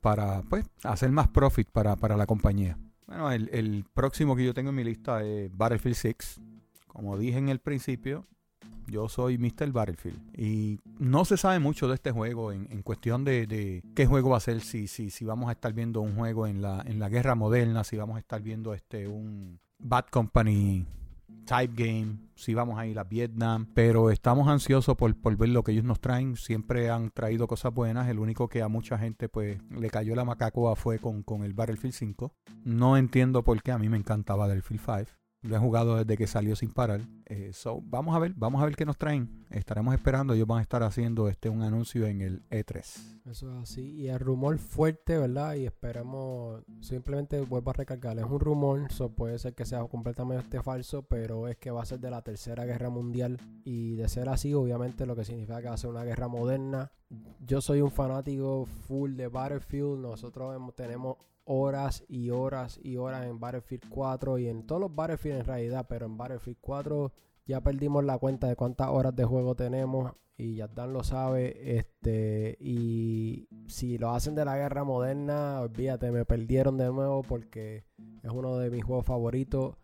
[0.00, 2.78] para pues, hacer más profit para, la compañía.
[3.06, 6.40] Bueno, el, el, próximo que yo tengo en mi lista es Battlefield 6.
[6.86, 8.26] Como dije en el principio,
[8.86, 9.72] yo soy Mr.
[9.72, 10.38] Battlefield.
[10.38, 14.30] Y no se sabe mucho de este juego en, en cuestión de, de, qué juego
[14.30, 16.98] va a ser, si, si, si vamos a estar viendo un juego en la, en
[16.98, 20.86] la guerra moderna, si vamos a estar viendo este un, Bad Company
[21.44, 25.62] Type Game, si vamos a ir a Vietnam, pero estamos ansiosos por, por, ver lo
[25.62, 26.36] que ellos nos traen.
[26.36, 28.08] Siempre han traído cosas buenas.
[28.08, 31.52] El único que a mucha gente pues le cayó la macacoa fue con, con el
[31.52, 32.32] Battlefield 5.
[32.64, 35.21] No entiendo por qué a mí me encantaba Battlefield 5.
[35.42, 37.00] Lo he jugado desde que salió sin parar.
[37.26, 39.44] Eh, so, vamos a ver, vamos a ver qué nos traen.
[39.50, 40.34] Estaremos esperando.
[40.34, 43.22] Ellos van a estar haciendo este un anuncio en el E3.
[43.28, 43.90] Eso es así.
[43.92, 45.54] Y el rumor fuerte, ¿verdad?
[45.54, 48.18] Y esperemos, simplemente vuelvo a recargar.
[48.20, 51.98] Es un rumor, puede ser que sea completamente falso, pero es que va a ser
[51.98, 53.38] de la Tercera Guerra Mundial.
[53.64, 56.92] Y de ser así, obviamente, lo que significa que va a ser una guerra moderna.
[57.40, 59.98] Yo soy un fanático full de Battlefield.
[59.98, 65.40] Nosotros tenemos horas y horas y horas en Battlefield 4 y en todos los Battlefield
[65.40, 67.12] en realidad, pero en Battlefield 4
[67.46, 72.56] ya perdimos la cuenta de cuántas horas de juego tenemos y Dan lo sabe, este
[72.58, 77.84] y si lo hacen de la guerra moderna, olvídate, me perdieron de nuevo porque
[78.22, 79.76] es uno de mis juegos favoritos.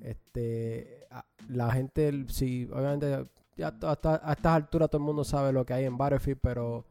[0.00, 1.06] Este
[1.48, 5.74] la gente si obviamente ya hasta a estas alturas todo el mundo sabe lo que
[5.74, 6.86] hay en Battlefield, pero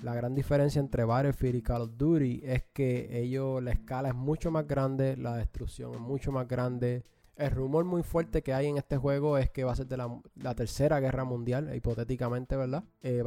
[0.00, 4.14] la gran diferencia entre Battlefield y Call of Duty es que ellos, la escala es
[4.14, 7.04] mucho más grande, la destrucción es mucho más grande.
[7.36, 9.96] El rumor muy fuerte que hay en este juego es que va a ser de
[9.96, 12.84] la, tercera guerra mundial, hipotéticamente, ¿verdad?
[13.02, 13.22] Eh,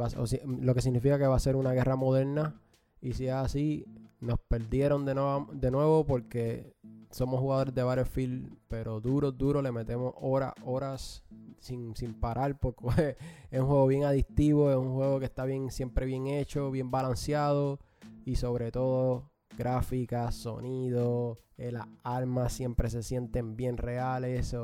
[0.46, 2.60] lo que significa que va a ser una guerra moderna.
[3.00, 3.84] Y si es así,
[4.20, 6.74] nos perdieron de nuevo, de nuevo porque
[7.10, 11.22] somos jugadores de Battlefield, pero duro, duro, le metemos horas, horas
[11.58, 13.16] sin, sin parar, porque
[13.50, 16.90] es un juego bien adictivo, es un juego que está bien, siempre bien hecho, bien
[16.90, 17.78] balanceado
[18.24, 24.54] y sobre todo gráficas, sonido, eh, las armas siempre se sienten bien reales.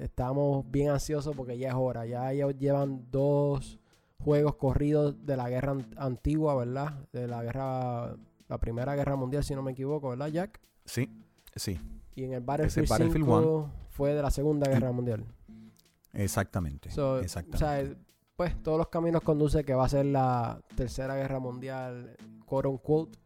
[0.00, 3.78] estamos bien ansiosos porque ya es hora, ya ellos llevan dos
[4.24, 7.06] juegos corridos de la guerra antigua, ¿verdad?
[7.12, 8.16] De la guerra,
[8.48, 10.60] la primera guerra mundial, si no me equivoco, ¿verdad, Jack?
[10.84, 11.10] Sí,
[11.56, 11.78] sí.
[12.14, 15.24] Y en el Battlefield, 5 fue de la Segunda Guerra Mundial.
[16.12, 16.88] Exactamente.
[17.00, 17.84] O sea,
[18.36, 23.18] pues todos los caminos conducen que va a ser la Tercera Guerra Mundial, quote unquote.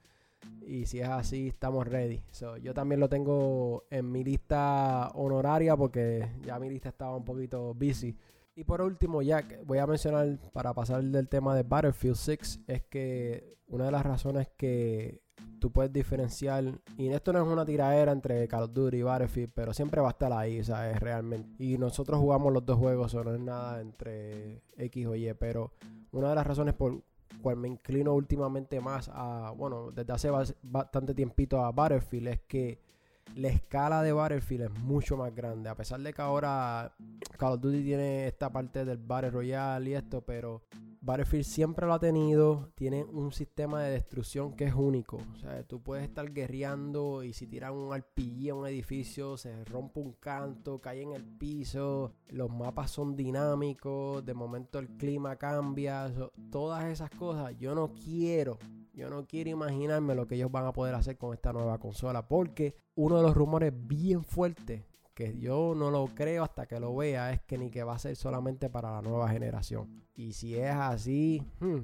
[0.66, 2.22] Y si es así, estamos ready.
[2.62, 7.72] yo también lo tengo en mi lista honoraria porque ya mi lista estaba un poquito
[7.74, 8.16] busy.
[8.58, 12.82] Y por último, Jack, voy a mencionar para pasar del tema de Battlefield 6, es
[12.84, 15.20] que una de las razones que
[15.60, 19.52] tú puedes diferenciar, y esto no es una tiradera entre Call of Duty y Battlefield,
[19.54, 20.98] pero siempre va a estar ahí, ¿sabes?
[21.00, 21.62] Realmente.
[21.62, 25.72] Y nosotros jugamos los dos juegos, o no es nada entre X o Y, pero
[26.12, 27.02] una de las razones por
[27.42, 30.30] cual me inclino últimamente más a, bueno, desde hace
[30.62, 32.85] bastante tiempito a Battlefield, es que
[33.34, 35.68] la escala de Battlefield es mucho más grande.
[35.68, 36.94] A pesar de que ahora
[37.36, 40.62] Call of Duty tiene esta parte del Battle Royale y esto, pero
[41.00, 42.72] Battlefield siempre lo ha tenido.
[42.74, 45.18] Tiene un sistema de destrucción que es único.
[45.34, 49.64] O sea, tú puedes estar guerreando y si tiran un RPG a un edificio, se
[49.64, 52.12] rompe un canto, cae en el piso.
[52.28, 54.24] Los mapas son dinámicos.
[54.24, 56.12] De momento el clima cambia.
[56.50, 57.56] todas esas cosas.
[57.56, 58.58] Yo no quiero
[58.96, 62.26] yo no quiero imaginarme lo que ellos van a poder hacer con esta nueva consola.
[62.26, 64.84] Porque uno de los rumores bien fuertes,
[65.16, 67.98] que yo no lo creo hasta que lo vea, es que ni que va a
[67.98, 70.04] ser solamente para la nueva generación.
[70.14, 71.78] Y si es así, hmm,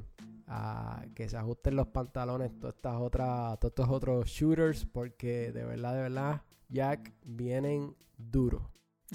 [1.15, 4.85] que se ajusten los pantalones todas estas otras, todos estos otros shooters.
[4.85, 8.63] Porque de verdad, de verdad, Jack, vienen duros.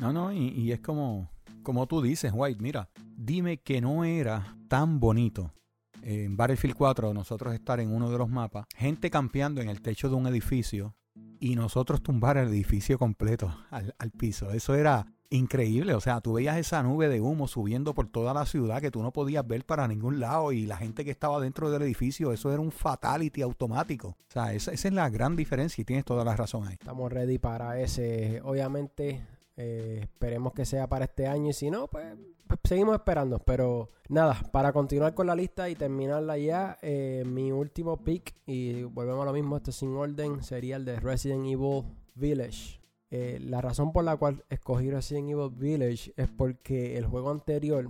[0.01, 1.30] No, no, y, y es como,
[1.62, 5.53] como tú dices, White, mira, dime que no era tan bonito
[6.01, 10.10] en Battlefield 4 nosotros estar en uno de los mapas, gente campeando en el techo
[10.10, 10.95] de un edificio
[11.39, 14.52] y nosotros tumbar el edificio completo al, piso.
[14.52, 15.93] Eso era increíble.
[15.93, 19.04] O sea, tú veías esa nube de humo subiendo por toda la ciudad que tú
[19.04, 22.52] no podías ver para ningún lado y la gente que estaba dentro del edificio, eso
[22.52, 24.10] era un fatality automático.
[24.10, 26.73] O sea, esa, esa es la gran diferencia y tienes toda la razón ahí.
[26.73, 28.41] Estamos ready para ese.
[28.43, 29.21] Obviamente,
[29.57, 32.05] eh, esperemos que sea para este año y si no, pues,
[32.47, 33.39] pues, seguimos esperando.
[33.39, 38.83] Pero nada, para continuar con la lista y terminarla ya, eh, mi último pick, y
[38.83, 42.79] volvemos a lo mismo, esto sin orden, sería el de Resident Evil Village.
[43.09, 47.89] Eh, la razón por la cual escogí Resident Evil Village es porque el juego anterior,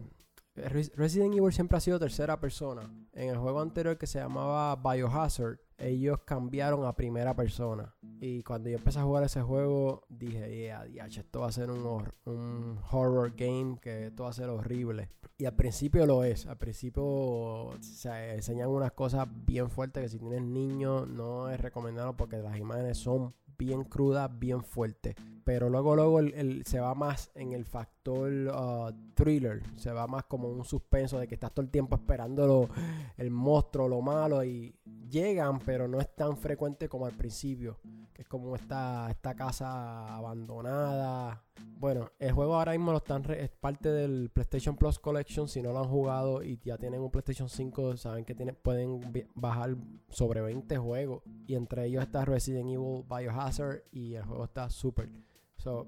[0.56, 2.89] Resident Evil siempre ha sido tercera persona.
[3.13, 7.96] En el juego anterior que se llamaba Biohazard, ellos cambiaron a primera persona.
[8.20, 10.60] Y cuando yo empecé a jugar ese juego, dije,
[10.92, 15.10] yeah, esto va a ser un, un horror game, que esto va a ser horrible.
[15.38, 16.48] Y al principio lo es.
[16.48, 22.18] Al principio se enseñan unas cosas bien fuertes que si tienes niños no es recomendado
[22.18, 25.15] porque las imágenes son bien crudas, bien fuertes.
[25.43, 26.20] Pero luego, luego
[26.65, 29.63] se va más en el factor uh, thriller.
[29.78, 32.70] Se va más como un suspenso de que estás todo el tiempo esperando
[33.15, 34.43] el monstruo, lo malo.
[34.43, 34.76] Y
[35.10, 37.80] llegan, pero no es tan frecuente como al principio.
[38.13, 41.47] Que es como esta, esta casa abandonada.
[41.80, 45.48] Bueno, el juego ahora mismo lo están es parte del PlayStation Plus Collection.
[45.48, 49.00] Si no lo han jugado y ya tienen un PlayStation 5, saben que pueden
[49.36, 49.76] bajar
[50.10, 51.22] sobre 20 juegos.
[51.46, 55.10] Y entre ellos está Resident Evil Biohazard y el juego está súper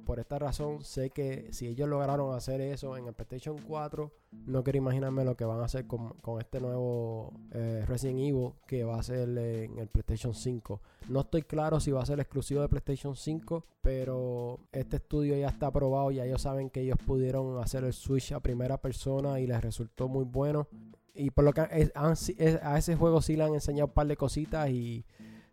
[0.05, 4.11] por esta razón, sé que si ellos lograron hacer eso en el PlayStation 4,
[4.45, 8.83] no quiero imaginarme lo que van a hacer con, este nuevo eh, Resident Evil que
[8.83, 10.81] va a ser en el PlayStation 5.
[11.09, 15.47] No estoy claro si va a ser exclusivo de PlayStation 5, pero este estudio ya
[15.47, 19.47] está aprobado, ya ellos saben que ellos pudieron hacer el Switch a primera persona y
[19.47, 20.67] les resultó muy bueno.
[21.13, 24.69] Y por lo que a ese juego sí le han enseñado un par de cositas
[24.69, 25.05] y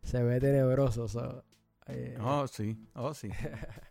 [0.02, 1.06] se ve tenebroso.
[1.88, 3.30] Eh, oh, sí, oh, sí.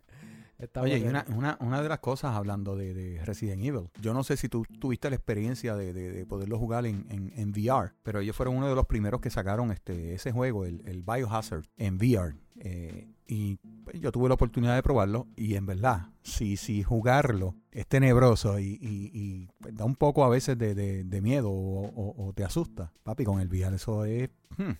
[0.76, 4.38] Oye, y una, una, una, de las cosas hablando de, Resident Evil, yo no sé
[4.38, 8.70] si tú tuviste la experiencia de, poderlo jugar en, en, VR, pero ellos fueron uno
[8.70, 12.36] de los primeros que sacaron este ese juego, el, el Biohazard, en VR.
[12.58, 17.56] Eh, y pues, yo tuve la oportunidad de probarlo y en verdad, si, si jugarlo
[17.72, 22.94] es tenebroso y, y, pues, da un poco a veces de, miedo o, te asusta,
[23.04, 24.72] papi, con el VR eso es hmm,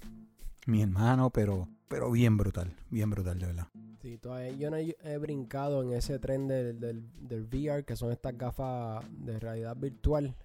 [0.66, 3.68] mi hermano, pero, pero bien brutal, bien brutal de verdad.
[4.02, 4.20] Sí,
[4.60, 9.04] yo no he, brincado en ese tren del, del, del VR, que son estas gafas
[9.10, 10.36] de realidad virtual.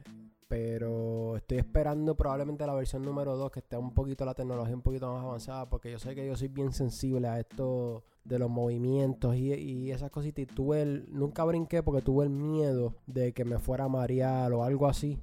[0.49, 4.83] Pero estoy esperando probablemente la versión número 2, que esté un poquito la tecnología un
[4.83, 8.49] poquito más avanzada, porque yo sé que yo soy bien sensible a esto de los
[8.49, 10.45] movimientos y, esas cositas.
[10.45, 14.53] Y tuve el, nunca brinqué porque tuve el miedo de que me fuera a marear
[14.53, 15.19] o algo así.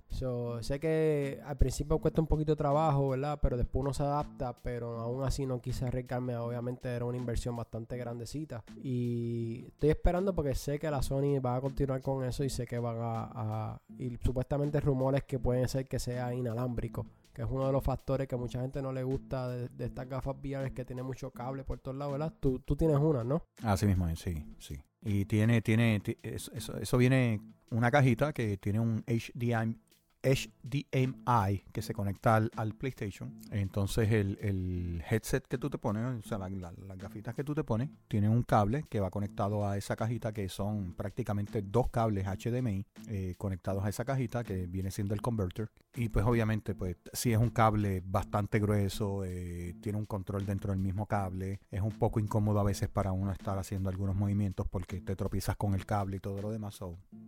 [0.61, 3.39] sé que al principio cuesta un poquito de trabajo, ¿verdad?
[3.41, 6.35] Pero después uno se adapta, pero aún así no quise arriesgarme.
[6.35, 8.63] Obviamente era una inversión bastante grandecita.
[8.83, 12.67] Y estoy esperando porque sé que la Sony va a continuar con eso y sé
[12.67, 13.29] que van a...
[13.33, 17.05] a y supuestamente rumores que pueden ser que sea inalámbrico
[17.37, 20.35] que es uno de los factores que mucha gente no le gusta de, estas gafas
[20.43, 22.33] VR que tiene mucho cable por todos lados, ¿verdad?
[22.39, 23.43] Tú, tú tienes una, ¿no?
[23.61, 24.81] Así mismo, sí, sí.
[25.03, 29.77] Y tiene, tiene, eso, eso, viene una cajita que tiene un HDMI,
[30.23, 33.33] HDMI que se conecta al, PlayStation.
[33.51, 37.89] Entonces el, headset que tú te pones, o sea, las gafitas que tú te pones,
[38.07, 42.85] tienen un cable que va conectado a esa cajita que son prácticamente dos cables HDMI
[43.07, 45.69] eh, conectados a esa cajita que viene siendo el converter.
[45.95, 50.71] Y pues obviamente, pues si es un cable bastante grueso, eh, tiene un control dentro
[50.71, 54.67] del mismo cable, es un poco incómodo a veces para uno estar haciendo algunos movimientos
[54.67, 56.79] porque te tropiezas con el cable y todo lo demás.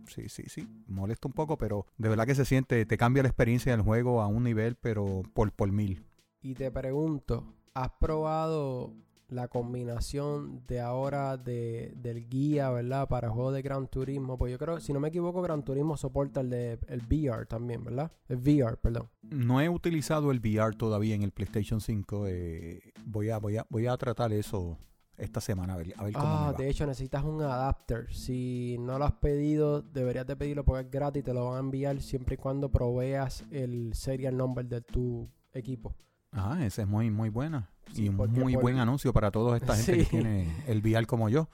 [0.06, 3.28] sí, sí, sí, molesta un poco, pero de verdad que se siente, te cambia la
[3.28, 6.04] experiencia del juego a un nivel, pero por, por mil.
[6.42, 8.94] Y te pregunto, ¿has probado
[9.30, 13.08] la combinación de ahora de, del guía, ¿verdad?
[13.08, 14.36] Para juegos de Gran Turismo.
[14.36, 17.84] Pues yo creo, si no me equivoco, Gran Turismo soporta el de el VR también,
[17.84, 18.10] ¿verdad?
[18.28, 19.08] El VR, perdón.
[19.22, 22.26] No he utilizado el VR todavía en el PlayStation 5.
[22.26, 24.78] Eh, voy, a, voy, a, voy a tratar eso
[25.20, 26.58] esta semana a ver, a ver cómo Ah, me va.
[26.58, 28.12] de hecho necesitas un adapter.
[28.12, 31.22] Si no lo has pedido, deberías de pedirlo porque es gratis.
[31.24, 35.94] Te lo van a enviar siempre y cuando proveas el serial number de tu equipo.
[36.32, 37.70] Ah, esa es muy, muy buena.
[37.92, 41.06] Sí, y un porque muy buen anuncio para toda esta gente que tiene el VR
[41.06, 41.48] como yo.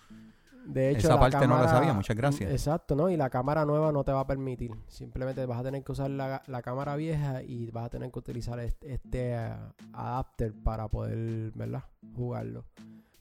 [0.66, 2.50] De hecho, Esa parte no la sabía, muchas gracias.
[2.50, 3.08] Exacto, ¿no?
[3.08, 4.72] Y la cámara nueva no te va a permitir.
[4.88, 8.18] Simplemente vas a tener que usar la, la cámara vieja y vas a tener que
[8.18, 9.54] utilizar este, este, eh,
[9.92, 11.84] adapter para poder, ¿verdad?
[12.16, 12.64] Jugarlo.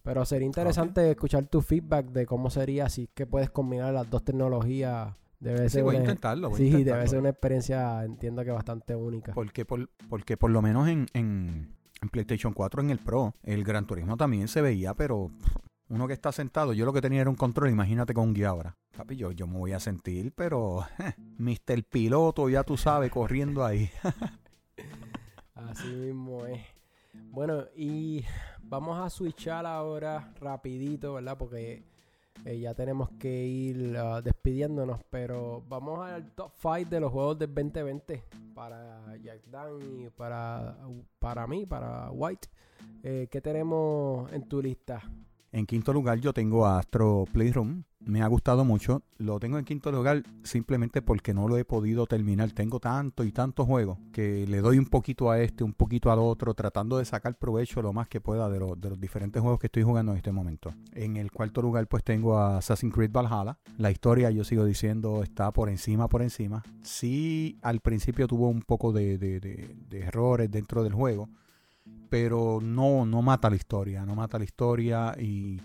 [0.06, 4.10] Pero sería interesante escuchar tu feedback de cómo sería si es que puedes combinar las
[4.10, 5.14] dos tecnologías.
[5.40, 6.50] Debe Sí, ser voy a una- intentarlo.
[6.52, 9.34] voy a Sí, debe ser una experiencia, entiendo que bastante única.
[9.34, 13.64] Porque por, porque por lo menos en, en, en PlayStation 4, en el Pro, el
[13.64, 15.32] Gran Turismo también se veía, pero
[15.90, 18.50] uno que está sentado, yo lo que tenía era un control, imagínate con un guía
[18.50, 18.78] ahora.
[18.96, 20.86] Papi, yo, yo me voy a sentir, pero
[21.38, 21.84] Mr.
[21.84, 23.90] Piloto, ya tú sabes, corriendo ahí.
[25.56, 26.62] Así mismo es.
[27.32, 28.24] Bueno, y
[28.64, 31.38] vamos a switchar ahora rapidito, ¿verdad?
[31.38, 31.84] Porque
[32.44, 37.40] eh, ya tenemos que ir ah, despidiéndonos, pero vamos al top 5 de los juegos
[37.40, 38.24] del 2020
[38.54, 40.78] para Jack Dan y para,
[41.20, 42.48] para mí, para White.
[43.04, 45.02] Eh, ¿Qué tenemos en tu lista?
[45.56, 47.84] En quinto lugar yo tengo a Astro Playroom.
[48.02, 49.04] Me ha gustado mucho.
[49.18, 52.52] Lo tengo en quinto lugar simplemente porque no lo he podido terminar.
[52.52, 56.20] Tengo tanto y tantos juegos que le doy un poquito a este, un poquito al
[56.20, 59.58] otro, tratando de sacar provecho lo más que pueda de, lo- de los diferentes juegos
[59.62, 60.72] que estoy jugando en este momento.
[60.92, 63.58] En el cuarto lugar pues tengo a Assassin's Creed Valhalla.
[63.78, 66.64] La historia yo sigo diciendo está por encima, por encima.
[66.84, 71.30] Sí, al principio tuvo un poco de errores dentro del juego
[72.10, 75.62] pero no, no mata la historia, no mata la historia y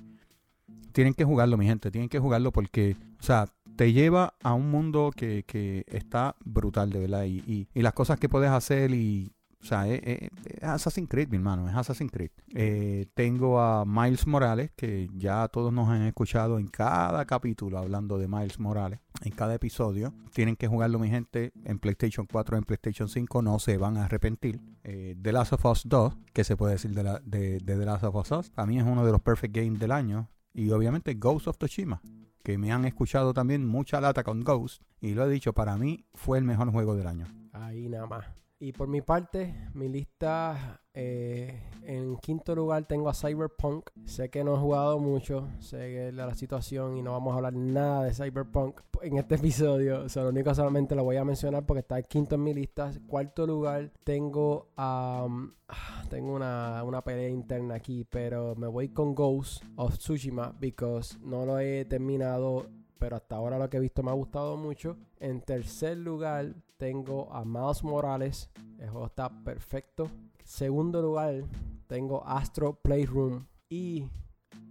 [0.93, 4.71] tienen que jugarlo, mi gente, tienen que jugarlo porque, o sea, te lleva a un
[4.71, 9.33] mundo que, que está brutal, de verdad, y, y- las cosas que puedes hacer y,
[9.63, 12.31] o sea, es, es- es Assassin's Creed, mi hermano, es Assassin's Creed.
[12.55, 18.19] Eh, tengo a Miles Morales, que ya todos nos han escuchado en cada capítulo hablando
[18.19, 20.13] de Miles Morales, en cada episodio.
[20.33, 24.05] Tienen que jugarlo, mi gente, en PlayStation 4, en PlayStation 5, no se van a
[24.05, 24.61] arrepentir.
[24.85, 28.05] Eh, The Last of Us 2, que se puede decir de, de, de The Last
[28.05, 30.29] of Us 2, a mí es uno de los perfect games del año.
[30.53, 32.03] Y obviamente Ghost of Tsushima,
[32.43, 34.83] que me han escuchado también mucha lata con Ghost.
[35.01, 37.27] Y lo he dicho, para mí fue el mejor juego del año.
[37.53, 38.27] Ahí nada más.
[38.63, 43.89] Y por mi parte, mi lista eh, en quinto lugar tengo a Cyberpunk.
[44.05, 47.37] Sé que no he jugado mucho, sé que es la situación y no vamos a
[47.37, 50.03] hablar nada de Cyberpunk en este episodio.
[50.03, 52.53] O sea, lo único solamente lo voy a mencionar porque está el quinto en mi
[52.53, 52.93] lista.
[53.07, 55.27] Cuarto lugar tengo a...
[55.69, 61.17] ah, tengo una, una pelea interna aquí, pero me voy con Ghost of Tsushima because
[61.23, 62.69] no lo he terminado
[63.01, 64.97] pero hasta ahora lo que he visto me ha gustado mucho.
[65.19, 70.07] En tercer lugar tengo a Miles Morales, el juego está perfecto.
[70.45, 71.43] Segundo lugar
[71.87, 74.09] tengo Astro Playroom y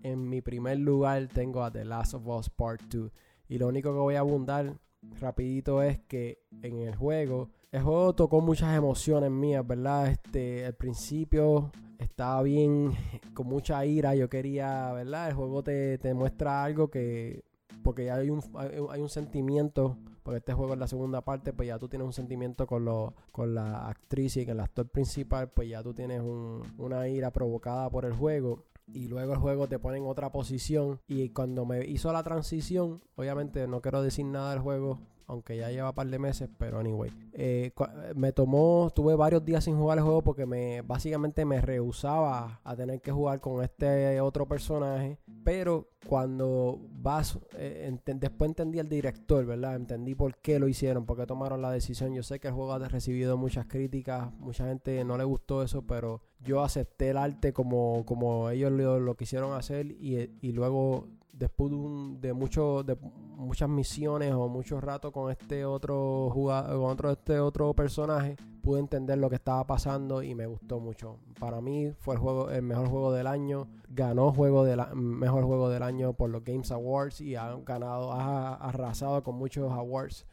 [0.03, 3.11] en mi primer lugar tengo a The Last of Us Part 2.
[3.49, 4.77] Y lo único que voy a abundar
[5.19, 10.07] rapidito es que en el juego, el juego tocó muchas emociones mías, ¿verdad?
[10.07, 12.93] Este, al principio estaba bien,
[13.33, 15.29] con mucha ira, yo quería, ¿verdad?
[15.29, 17.48] El juego te, te muestra algo que
[17.89, 21.53] porque ya hay un, hay, hay un sentimiento, porque este juego es la segunda parte,
[21.53, 24.87] pues ya tú tienes un sentimiento con, lo, con la actriz y con el actor
[24.89, 28.65] principal, pues ya tú tienes un- una ira provocada por el juego.
[28.93, 30.99] Y luego el juego te pone en otra posición.
[31.07, 34.99] Y cuando me hizo la transición, obviamente no quiero decir nada del juego,
[35.29, 37.11] aunque ya lleva un par de meses, pero anyway.
[37.33, 37.71] Eh,
[38.15, 42.75] me tomó, tuve varios días sin jugar el juego porque me básicamente me rehusaba a
[42.75, 45.19] tener que jugar con este otro personaje.
[45.43, 49.75] Pero cuando vas, eh, después entendí al director, ¿verdad?
[49.75, 52.15] Entendí por qué lo hicieron, por qué tomaron la decisión.
[52.15, 55.83] Yo sé que el juego ha recibido muchas críticas, mucha gente no le gustó eso,
[55.83, 61.07] pero yo acepté el arte como, como ellos lo, lo quisieron hacer y, y luego
[61.31, 62.97] después de, un- de mucho de
[63.37, 68.81] muchas misiones o mucho rato con este otro jugador con otro este otro personaje pude
[68.81, 71.17] entender lo que estaba pasando y me gustó mucho.
[71.39, 75.69] Para mí fue el juego el mejor juego del año ganó juego de mejor juego
[75.69, 80.25] del año por los Games Awards y ha ganado ha arrasado con muchos awards.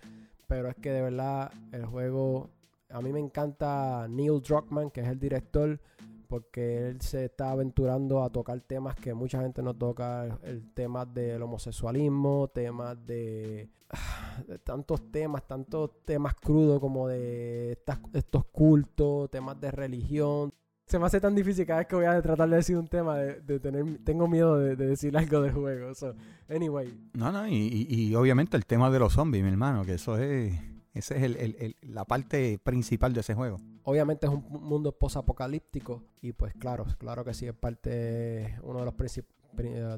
[0.49, 2.51] Pero es que de verdad el juego
[2.91, 5.81] a mí me encanta Neil Druckmann que es el director
[6.27, 11.05] porque él se está aventurando a tocar temas que mucha gente no toca, el tema
[11.07, 13.69] del homosexualismo, temas de,
[14.49, 20.53] de tantos temas, tantos temas crudos como de estas- estos cultos, temas de religión.
[20.87, 23.17] Se me hace tan difícil cada vez que voy a tratar de decir un tema
[23.19, 25.95] de, de tener, tengo miedo de, de decir algo del juego.
[25.95, 26.15] So,
[26.49, 30.17] anyway, No, no, y- y obviamente el tema de los zombies, mi hermano, que eso
[30.19, 30.55] es,
[30.99, 33.59] esa es el- el- el- la parte principal de ese juego.
[33.85, 38.85] obviamente es un mundo posapocalíptico y pues claro, claro que sí es parte uno de
[38.85, 38.95] los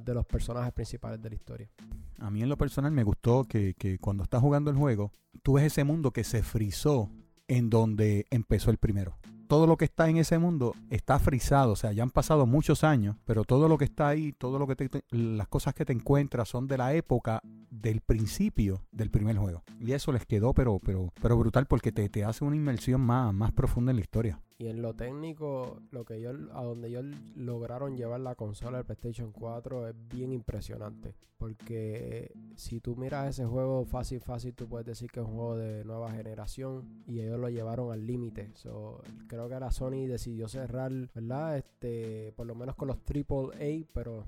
[0.04, 1.70] de los personajes principales de la historia.
[2.18, 5.54] A mí en lo personal me gustó que, que cuando estás jugando el juego, tú
[5.54, 7.10] ves ese mundo que se frizó
[7.48, 9.16] en donde empezó el primero.
[9.48, 12.84] Todo lo que está en ese mundo está frisado, o sea, ya han pasado muchos
[12.84, 15.92] años, pero todo lo que está ahí, todo lo que te- las cosas que te
[15.92, 17.40] encuentras son de la época
[17.70, 19.62] del principio del primer juego.
[19.80, 23.32] Y eso les quedó pero pero pero brutal porque te, te hace una inmersión más,
[23.32, 24.40] más profunda en la historia.
[24.60, 27.04] Y en lo técnico, lo que yo a donde ellos
[27.36, 33.46] lograron llevar la consola del PlayStation 4 es bien impresionante, porque si tú miras ese
[33.46, 37.38] juego fácil fácil tú puedes decir que es un juego de nueva generación y ellos
[37.38, 38.50] lo llevaron al límite.
[38.54, 41.58] So, creo que la Sony decidió cerrar, ¿verdad?
[41.58, 44.24] Este, por lo menos con los AAA, pero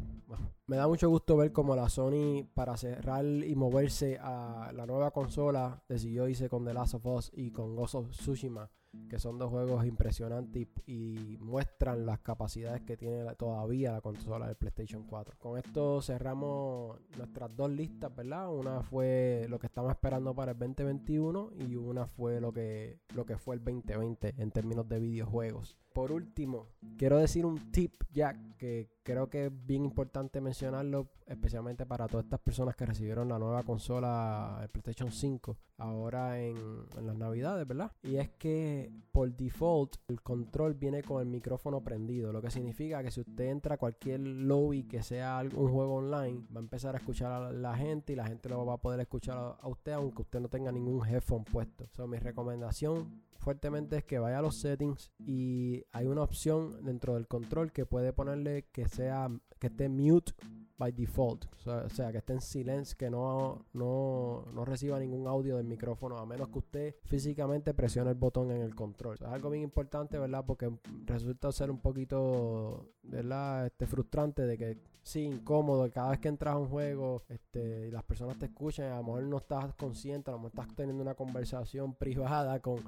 [0.69, 5.11] me da mucho gusto ver como la Sony para cerrar y moverse a la nueva
[5.11, 8.71] consola decidió irse con The Last of Us y con Ghost of Tsushima
[9.09, 14.57] que son dos juegos impresionantes y, muestran las capacidades que tiene todavía la consola del
[14.57, 15.37] PlayStation 4.
[15.39, 18.53] Con esto cerramos nuestras dos listas, ¿verdad?
[18.53, 23.25] Una fue lo que estamos esperando para el 2021 y una fue lo que, lo
[23.25, 25.77] que fue el 2020 en términos de videojuegos.
[25.93, 31.85] Por último, quiero decir un tip, Jack, que creo que es bien importante mencionarlo, especialmente
[31.85, 36.57] para todas estas personas que recibieron la nueva consola, el PlayStation 5, ahora en,
[37.03, 37.91] las navidades, ¿verdad?
[38.03, 43.03] Y es que por default el control viene con el micrófono prendido, lo que significa
[43.03, 46.95] que si usted entra a cualquier lobby que sea algún juego online, va a empezar
[46.95, 49.93] a escuchar a la gente y la gente lo va a poder escuchar a, usted
[49.93, 51.89] aunque usted no tenga ningún headphone puesto.
[51.93, 57.15] So, mi recomendación fuertemente es que vaya a los settings y hay una opción dentro
[57.15, 60.33] del control que puede ponerle que sea que esté mute
[60.81, 64.99] by default, o sea, o sea, que esté en silencio, que no, no, no reciba
[64.99, 69.17] ningún audio del micrófono, a menos que usted físicamente presione el botón en el control.
[69.21, 70.43] Es algo bien importante, ¿verdad?
[70.47, 70.71] Porque
[71.05, 73.67] resulta ser un poquito, ¿verdad?
[73.67, 77.91] Este, frustrante de que sí, incómodo, cada vez que entras a un juego, este, y
[77.91, 81.03] las personas te escuchan, a lo mejor no estás consciente, a lo mejor estás teniendo
[81.03, 82.79] una conversación privada con,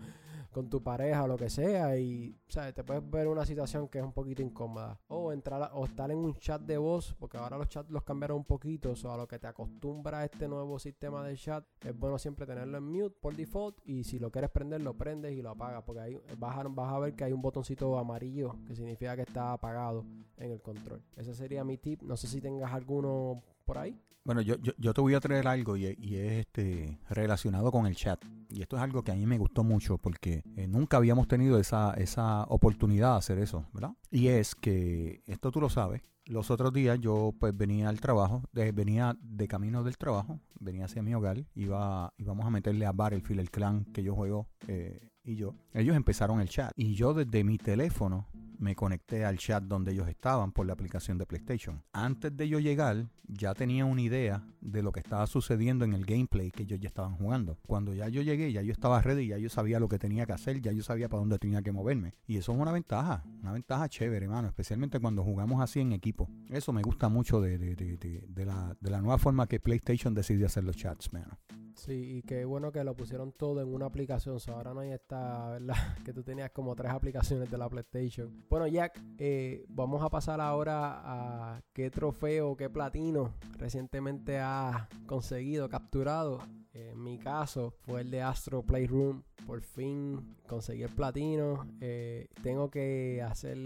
[0.50, 2.74] con tu pareja o lo que sea, y ¿sabes?
[2.74, 5.00] te puedes ver una situación que es un poquito incómoda.
[5.08, 8.38] O entrar o estar en un chat de voz, porque ahora los chats los cambiaron
[8.38, 12.18] un poquito, o a lo que te acostumbra este nuevo sistema de chat, es bueno
[12.18, 15.50] siempre tenerlo en mute por default, y si lo quieres prender, lo prendes y lo
[15.50, 19.16] apagas, porque ahí vas a, vas a ver que hay un botoncito amarillo que significa
[19.16, 20.04] que está apagado
[20.36, 21.02] en el control.
[21.16, 22.02] Ese sería mi tip.
[22.02, 23.98] No sé si tengas alguno por ahí.
[24.24, 27.86] Bueno, yo, yo, yo te voy a traer algo y, y es este relacionado con
[27.86, 28.24] el chat.
[28.48, 31.58] Y esto es algo que a mí me gustó mucho porque eh, nunca habíamos tenido
[31.58, 33.92] esa, esa oportunidad de hacer eso, ¿verdad?
[34.10, 38.42] Y es que, esto tú lo sabes, los otros días yo pues venía al trabajo,
[38.52, 43.40] venía de camino del trabajo, venía hacia mi hogar, iba, íbamos a meterle a Battlefield,
[43.40, 45.54] el clan que yo juego eh, y yo.
[45.72, 48.26] Ellos empezaron el chat y yo desde mi teléfono
[48.58, 51.82] me conecté al chat donde ellos estaban por la aplicación de PlayStation.
[51.92, 56.04] Antes de yo llegar, ya tenía una idea de lo que estaba sucediendo en el
[56.06, 57.58] gameplay que ellos ya estaban jugando.
[57.66, 60.32] Cuando ya yo llegué, ya yo estaba ready, ya yo sabía lo que tenía que
[60.34, 62.14] hacer, ya yo sabía para dónde tenía que moverme.
[62.28, 66.28] Y eso es una ventaja, una ventaja chévere, hermano, especialmente cuando jugamos así en equipo.
[66.48, 67.96] Eso me gusta mucho de, de- de-
[68.28, 71.26] de- la, nueva forma que PlayStation decidió hacer los chats, man.
[71.74, 74.38] Sí, y qué bueno que lo pusieron todo en una aplicación.
[74.38, 75.74] So, ahora no hay esta, ¿verdad?
[76.04, 78.44] Que tú tenías como tres aplicaciones de la PlayStation.
[78.48, 85.68] Bueno, Jack, eh, vamos a pasar ahora a qué trofeo, qué platino recientemente has conseguido,
[85.68, 86.40] capturado.
[86.74, 89.22] En mi caso fue el de Astro Playroom.
[89.46, 91.66] Por fin conseguí el platino.
[91.80, 93.58] Eh, tengo que hacer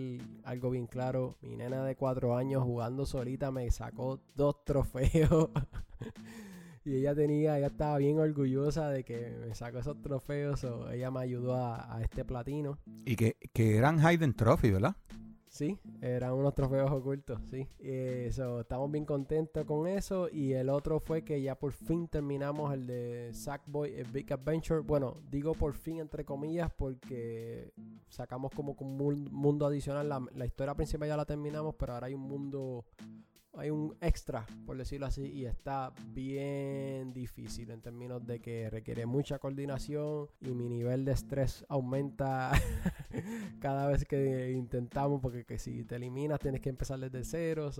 [0.44, 1.36] algo bien claro.
[1.40, 5.51] Mi nena de cuatro años jugando solita me sacó dos trofeos.
[6.87, 10.62] Y ella tenía, ella estaba bien orgullosa de que me sacó esos trofeos.
[10.62, 12.78] o ella me ayudó a, a este platino.
[13.05, 14.95] Y que, que eran Hayden Trophy, ¿verdad?
[15.49, 17.66] Sí, eran unos trofeos ocultos, sí.
[17.80, 20.28] Eh, so, estamos bien contentos con eso.
[20.30, 24.80] Y el otro fue que ya por fin terminamos el de Sackboy el Big Adventure.
[24.80, 27.72] Bueno, digo por fin entre comillas porque
[28.09, 30.09] sacamos como un mundo adicional.
[30.09, 32.84] La, la historia principal ya la terminamos, pero ahora hay un mundo
[33.57, 39.07] hay un extra, por decirlo así, y está bien difícil en términos de que requiere
[39.07, 42.53] mucha coordinación y mi nivel de estrés aumenta
[43.61, 47.71] cada vez que intentamos, porque que si te eliminas tienes que empezar desde cero.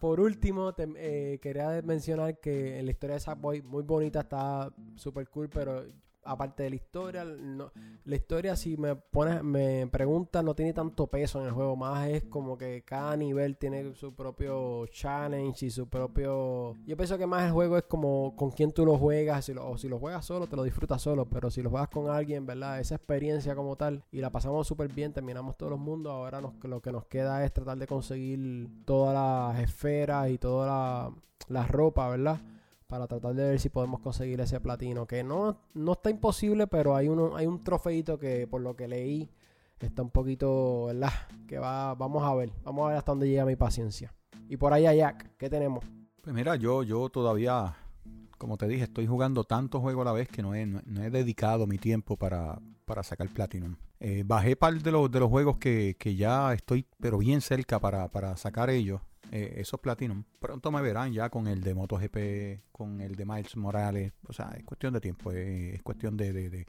[0.00, 5.28] Por último, eh, quería mencionar que en la historia de Sackboy, muy bonita, está súper
[5.28, 5.84] cool, pero
[6.24, 11.40] aparte de la historia, la historia si me pones, me preguntas, no tiene tanto peso
[11.40, 15.88] en el juego, más es como que cada nivel tiene su propio challenge y su
[15.88, 16.74] propio...
[16.86, 19.68] Yo pienso que más el juego es como con quién tú lo juegas, si lo,
[19.68, 22.46] o si lo juegas solo, te lo disfrutas solo, pero si lo juegas con alguien,
[22.46, 22.80] ¿verdad?
[22.80, 26.80] Esa experiencia como tal, y la pasamos súper bien, terminamos todos los mundos, ahora lo
[26.80, 31.14] que nos queda es tratar de conseguir todas las esferas y toda la,
[31.48, 32.40] la ropa, ¿verdad?
[32.92, 35.06] Para tratar de ver si podemos conseguir ese platino.
[35.06, 38.86] Que no, no está imposible, pero hay, uno, hay un trofeito que por lo que
[38.86, 39.30] leí
[39.80, 41.08] está un poquito, ¿verdad?
[41.48, 44.12] Que va, vamos a ver, vamos a ver hasta dónde llega mi paciencia.
[44.46, 45.82] Y por allá, Jack, ¿qué tenemos?
[46.20, 47.74] Pues mira, yo, yo todavía,
[48.36, 51.08] como te dije, estoy jugando tantos juegos a la vez que no he, no, he
[51.08, 53.74] dedicado mi tiempo para, para sacar Platinum.
[54.00, 57.78] Eh, bajé par de los, de los juegos que, que ya estoy, pero bien cerca
[57.78, 59.00] para, para sacar ellos.
[59.32, 60.24] Eh, esos Platinum.
[60.38, 64.12] Pronto me verán ya con el de MotoGP, con el de Miles Morales.
[64.28, 66.66] O sea, es cuestión de tiempo, es, cuestión de, de,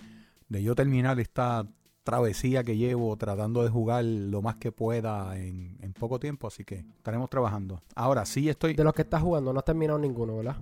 [0.48, 1.68] de, yo terminar esta
[2.04, 6.64] travesía que llevo tratando de jugar lo más que pueda en, en, poco tiempo, así
[6.64, 7.82] que estaremos trabajando.
[7.96, 8.74] Ahora sí estoy...
[8.76, 10.56] De los que estás jugando, no has terminado ninguno, ¿verdad?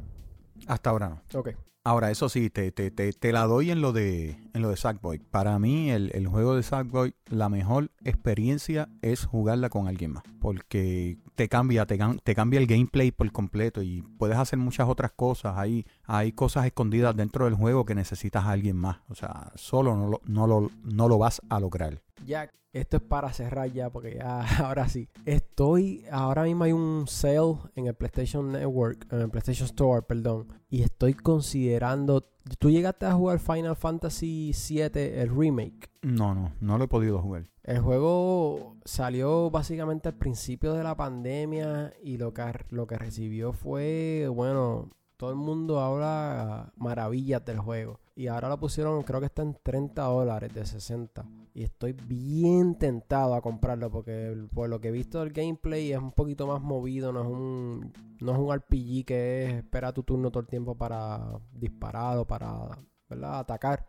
[0.65, 1.39] Hasta ahora no.
[1.39, 1.49] Ok.
[1.83, 4.77] Ahora, eso sí, te, te, te, te, la doy en lo de en lo de
[4.77, 5.17] Sackboy.
[5.17, 10.23] Para mí, el, el, juego de Sackboy, la mejor experiencia es jugarla con alguien más.
[10.39, 15.11] Porque te cambia, te, te, cambia el gameplay por completo y puedes hacer muchas otras
[15.11, 15.57] cosas.
[15.57, 18.97] Hay, hay cosas escondidas dentro del juego que necesitas a alguien más.
[19.09, 21.99] O sea, solo no lo, no lo, no lo vas a lograr.
[22.23, 25.09] Jack, esto es para cerrar ya, porque ya ahora sí.
[25.51, 30.47] Estoy, ahora mismo hay un sale en el PlayStation Network, en el PlayStation Store, perdón.
[30.69, 32.25] Y estoy considerando.
[32.57, 35.91] ¿Tú llegaste a jugar Final Fantasy VII, el remake?
[36.03, 37.49] No, no, no lo he podido jugar.
[37.63, 43.51] El juego salió básicamente al principio de la pandemia y lo que, lo que recibió
[43.51, 47.99] fue, bueno, todo el mundo habla maravillas del juego.
[48.15, 51.25] Y ahora lo pusieron, creo que está en 30 dólares de 60.
[51.53, 55.99] Y estoy bien tentado a comprarlo porque por lo que he visto del gameplay es
[55.99, 57.11] un poquito más movido.
[57.11, 60.75] No es un, no es un RPG que es espera tu turno todo el tiempo
[60.75, 62.69] para disparar o para
[63.09, 63.39] ¿verdad?
[63.39, 63.87] atacar.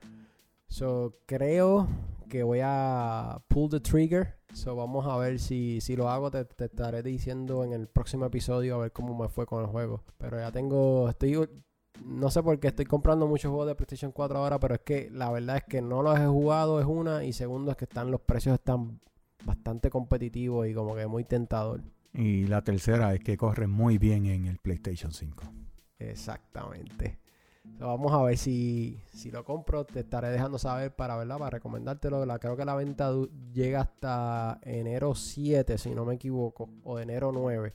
[0.68, 1.86] So, creo
[2.30, 4.36] que voy a pull the trigger.
[4.54, 6.30] So, vamos a ver si, si lo hago.
[6.30, 10.02] Te, estaré diciendo en el próximo episodio a ver cómo me fue con el juego.
[10.16, 11.08] Pero ya tengo.
[11.10, 11.46] Estoy.
[12.06, 15.10] No sé por qué estoy comprando muchos juegos de PlayStation 4 ahora, pero es que
[15.10, 17.24] la verdad es que no los he jugado, es una.
[17.24, 19.00] Y segundo, es que están los precios están
[19.44, 21.80] bastante competitivos y como que muy tentador.
[22.12, 25.44] Y la tercera es que corre muy bien en el PlayStation 5.
[25.98, 27.22] Exactamente
[27.86, 29.84] vamos a ver si, si lo compro.
[29.84, 31.38] Te estaré dejando saber para, ¿verdad?
[31.38, 32.24] para recomendártelo.
[32.26, 33.12] La, creo que la venta
[33.52, 37.74] llega hasta enero 7, si no me equivoco, o de enero 9.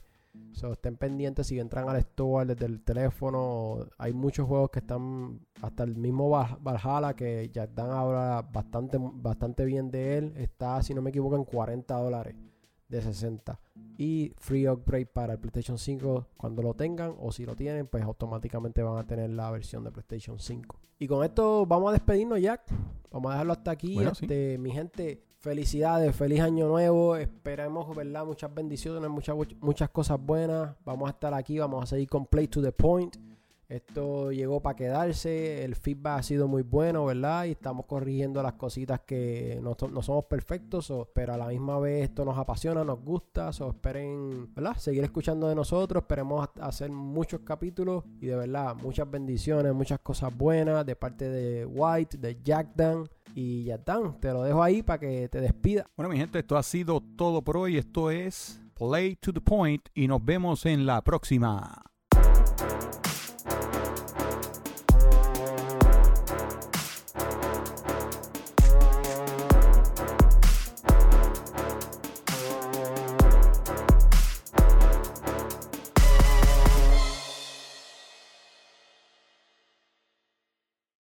[0.52, 3.86] So, estén pendientes si entran al store desde el teléfono.
[3.96, 9.64] Hay muchos juegos que están hasta el mismo Valhalla que ya dan ahora bastante, bastante
[9.64, 10.32] bien de él.
[10.36, 12.34] Está, si no me equivoco, en 40 dólares
[12.88, 13.60] de 60
[13.98, 18.02] y free upgrade para el PlayStation 5 cuando lo tengan o si lo tienen pues
[18.02, 22.40] automáticamente van a tener la versión de PlayStation 5 y con esto vamos a despedirnos
[22.40, 22.62] Jack
[23.10, 28.52] vamos a dejarlo hasta aquí este, mi gente felicidades feliz año nuevo esperemos verdad muchas
[28.52, 32.60] bendiciones muchas muchas cosas buenas vamos a estar aquí vamos a seguir con Play to
[32.60, 33.16] the Point
[33.68, 37.44] esto llegó para quedarse, el feedback ha sido muy bueno, ¿verdad?
[37.44, 42.24] Y estamos corrigiendo las cositas que no, somos perfectos, pero a la misma vez esto
[42.24, 44.74] nos apasiona, nos gusta, esperen, ¿verdad?
[44.78, 50.34] Seguir escuchando de nosotros, esperemos hacer muchos capítulos y de verdad muchas bendiciones, muchas cosas
[50.34, 53.06] buenas de parte de White, de Jack Dan.
[53.40, 55.88] Y ya Dan, te lo dejo ahí para que te despida.
[55.96, 57.78] Bueno, mi gente, esto ha sido todo por hoy.
[57.78, 61.84] Esto es Play to the Point y nos vemos en la próxima.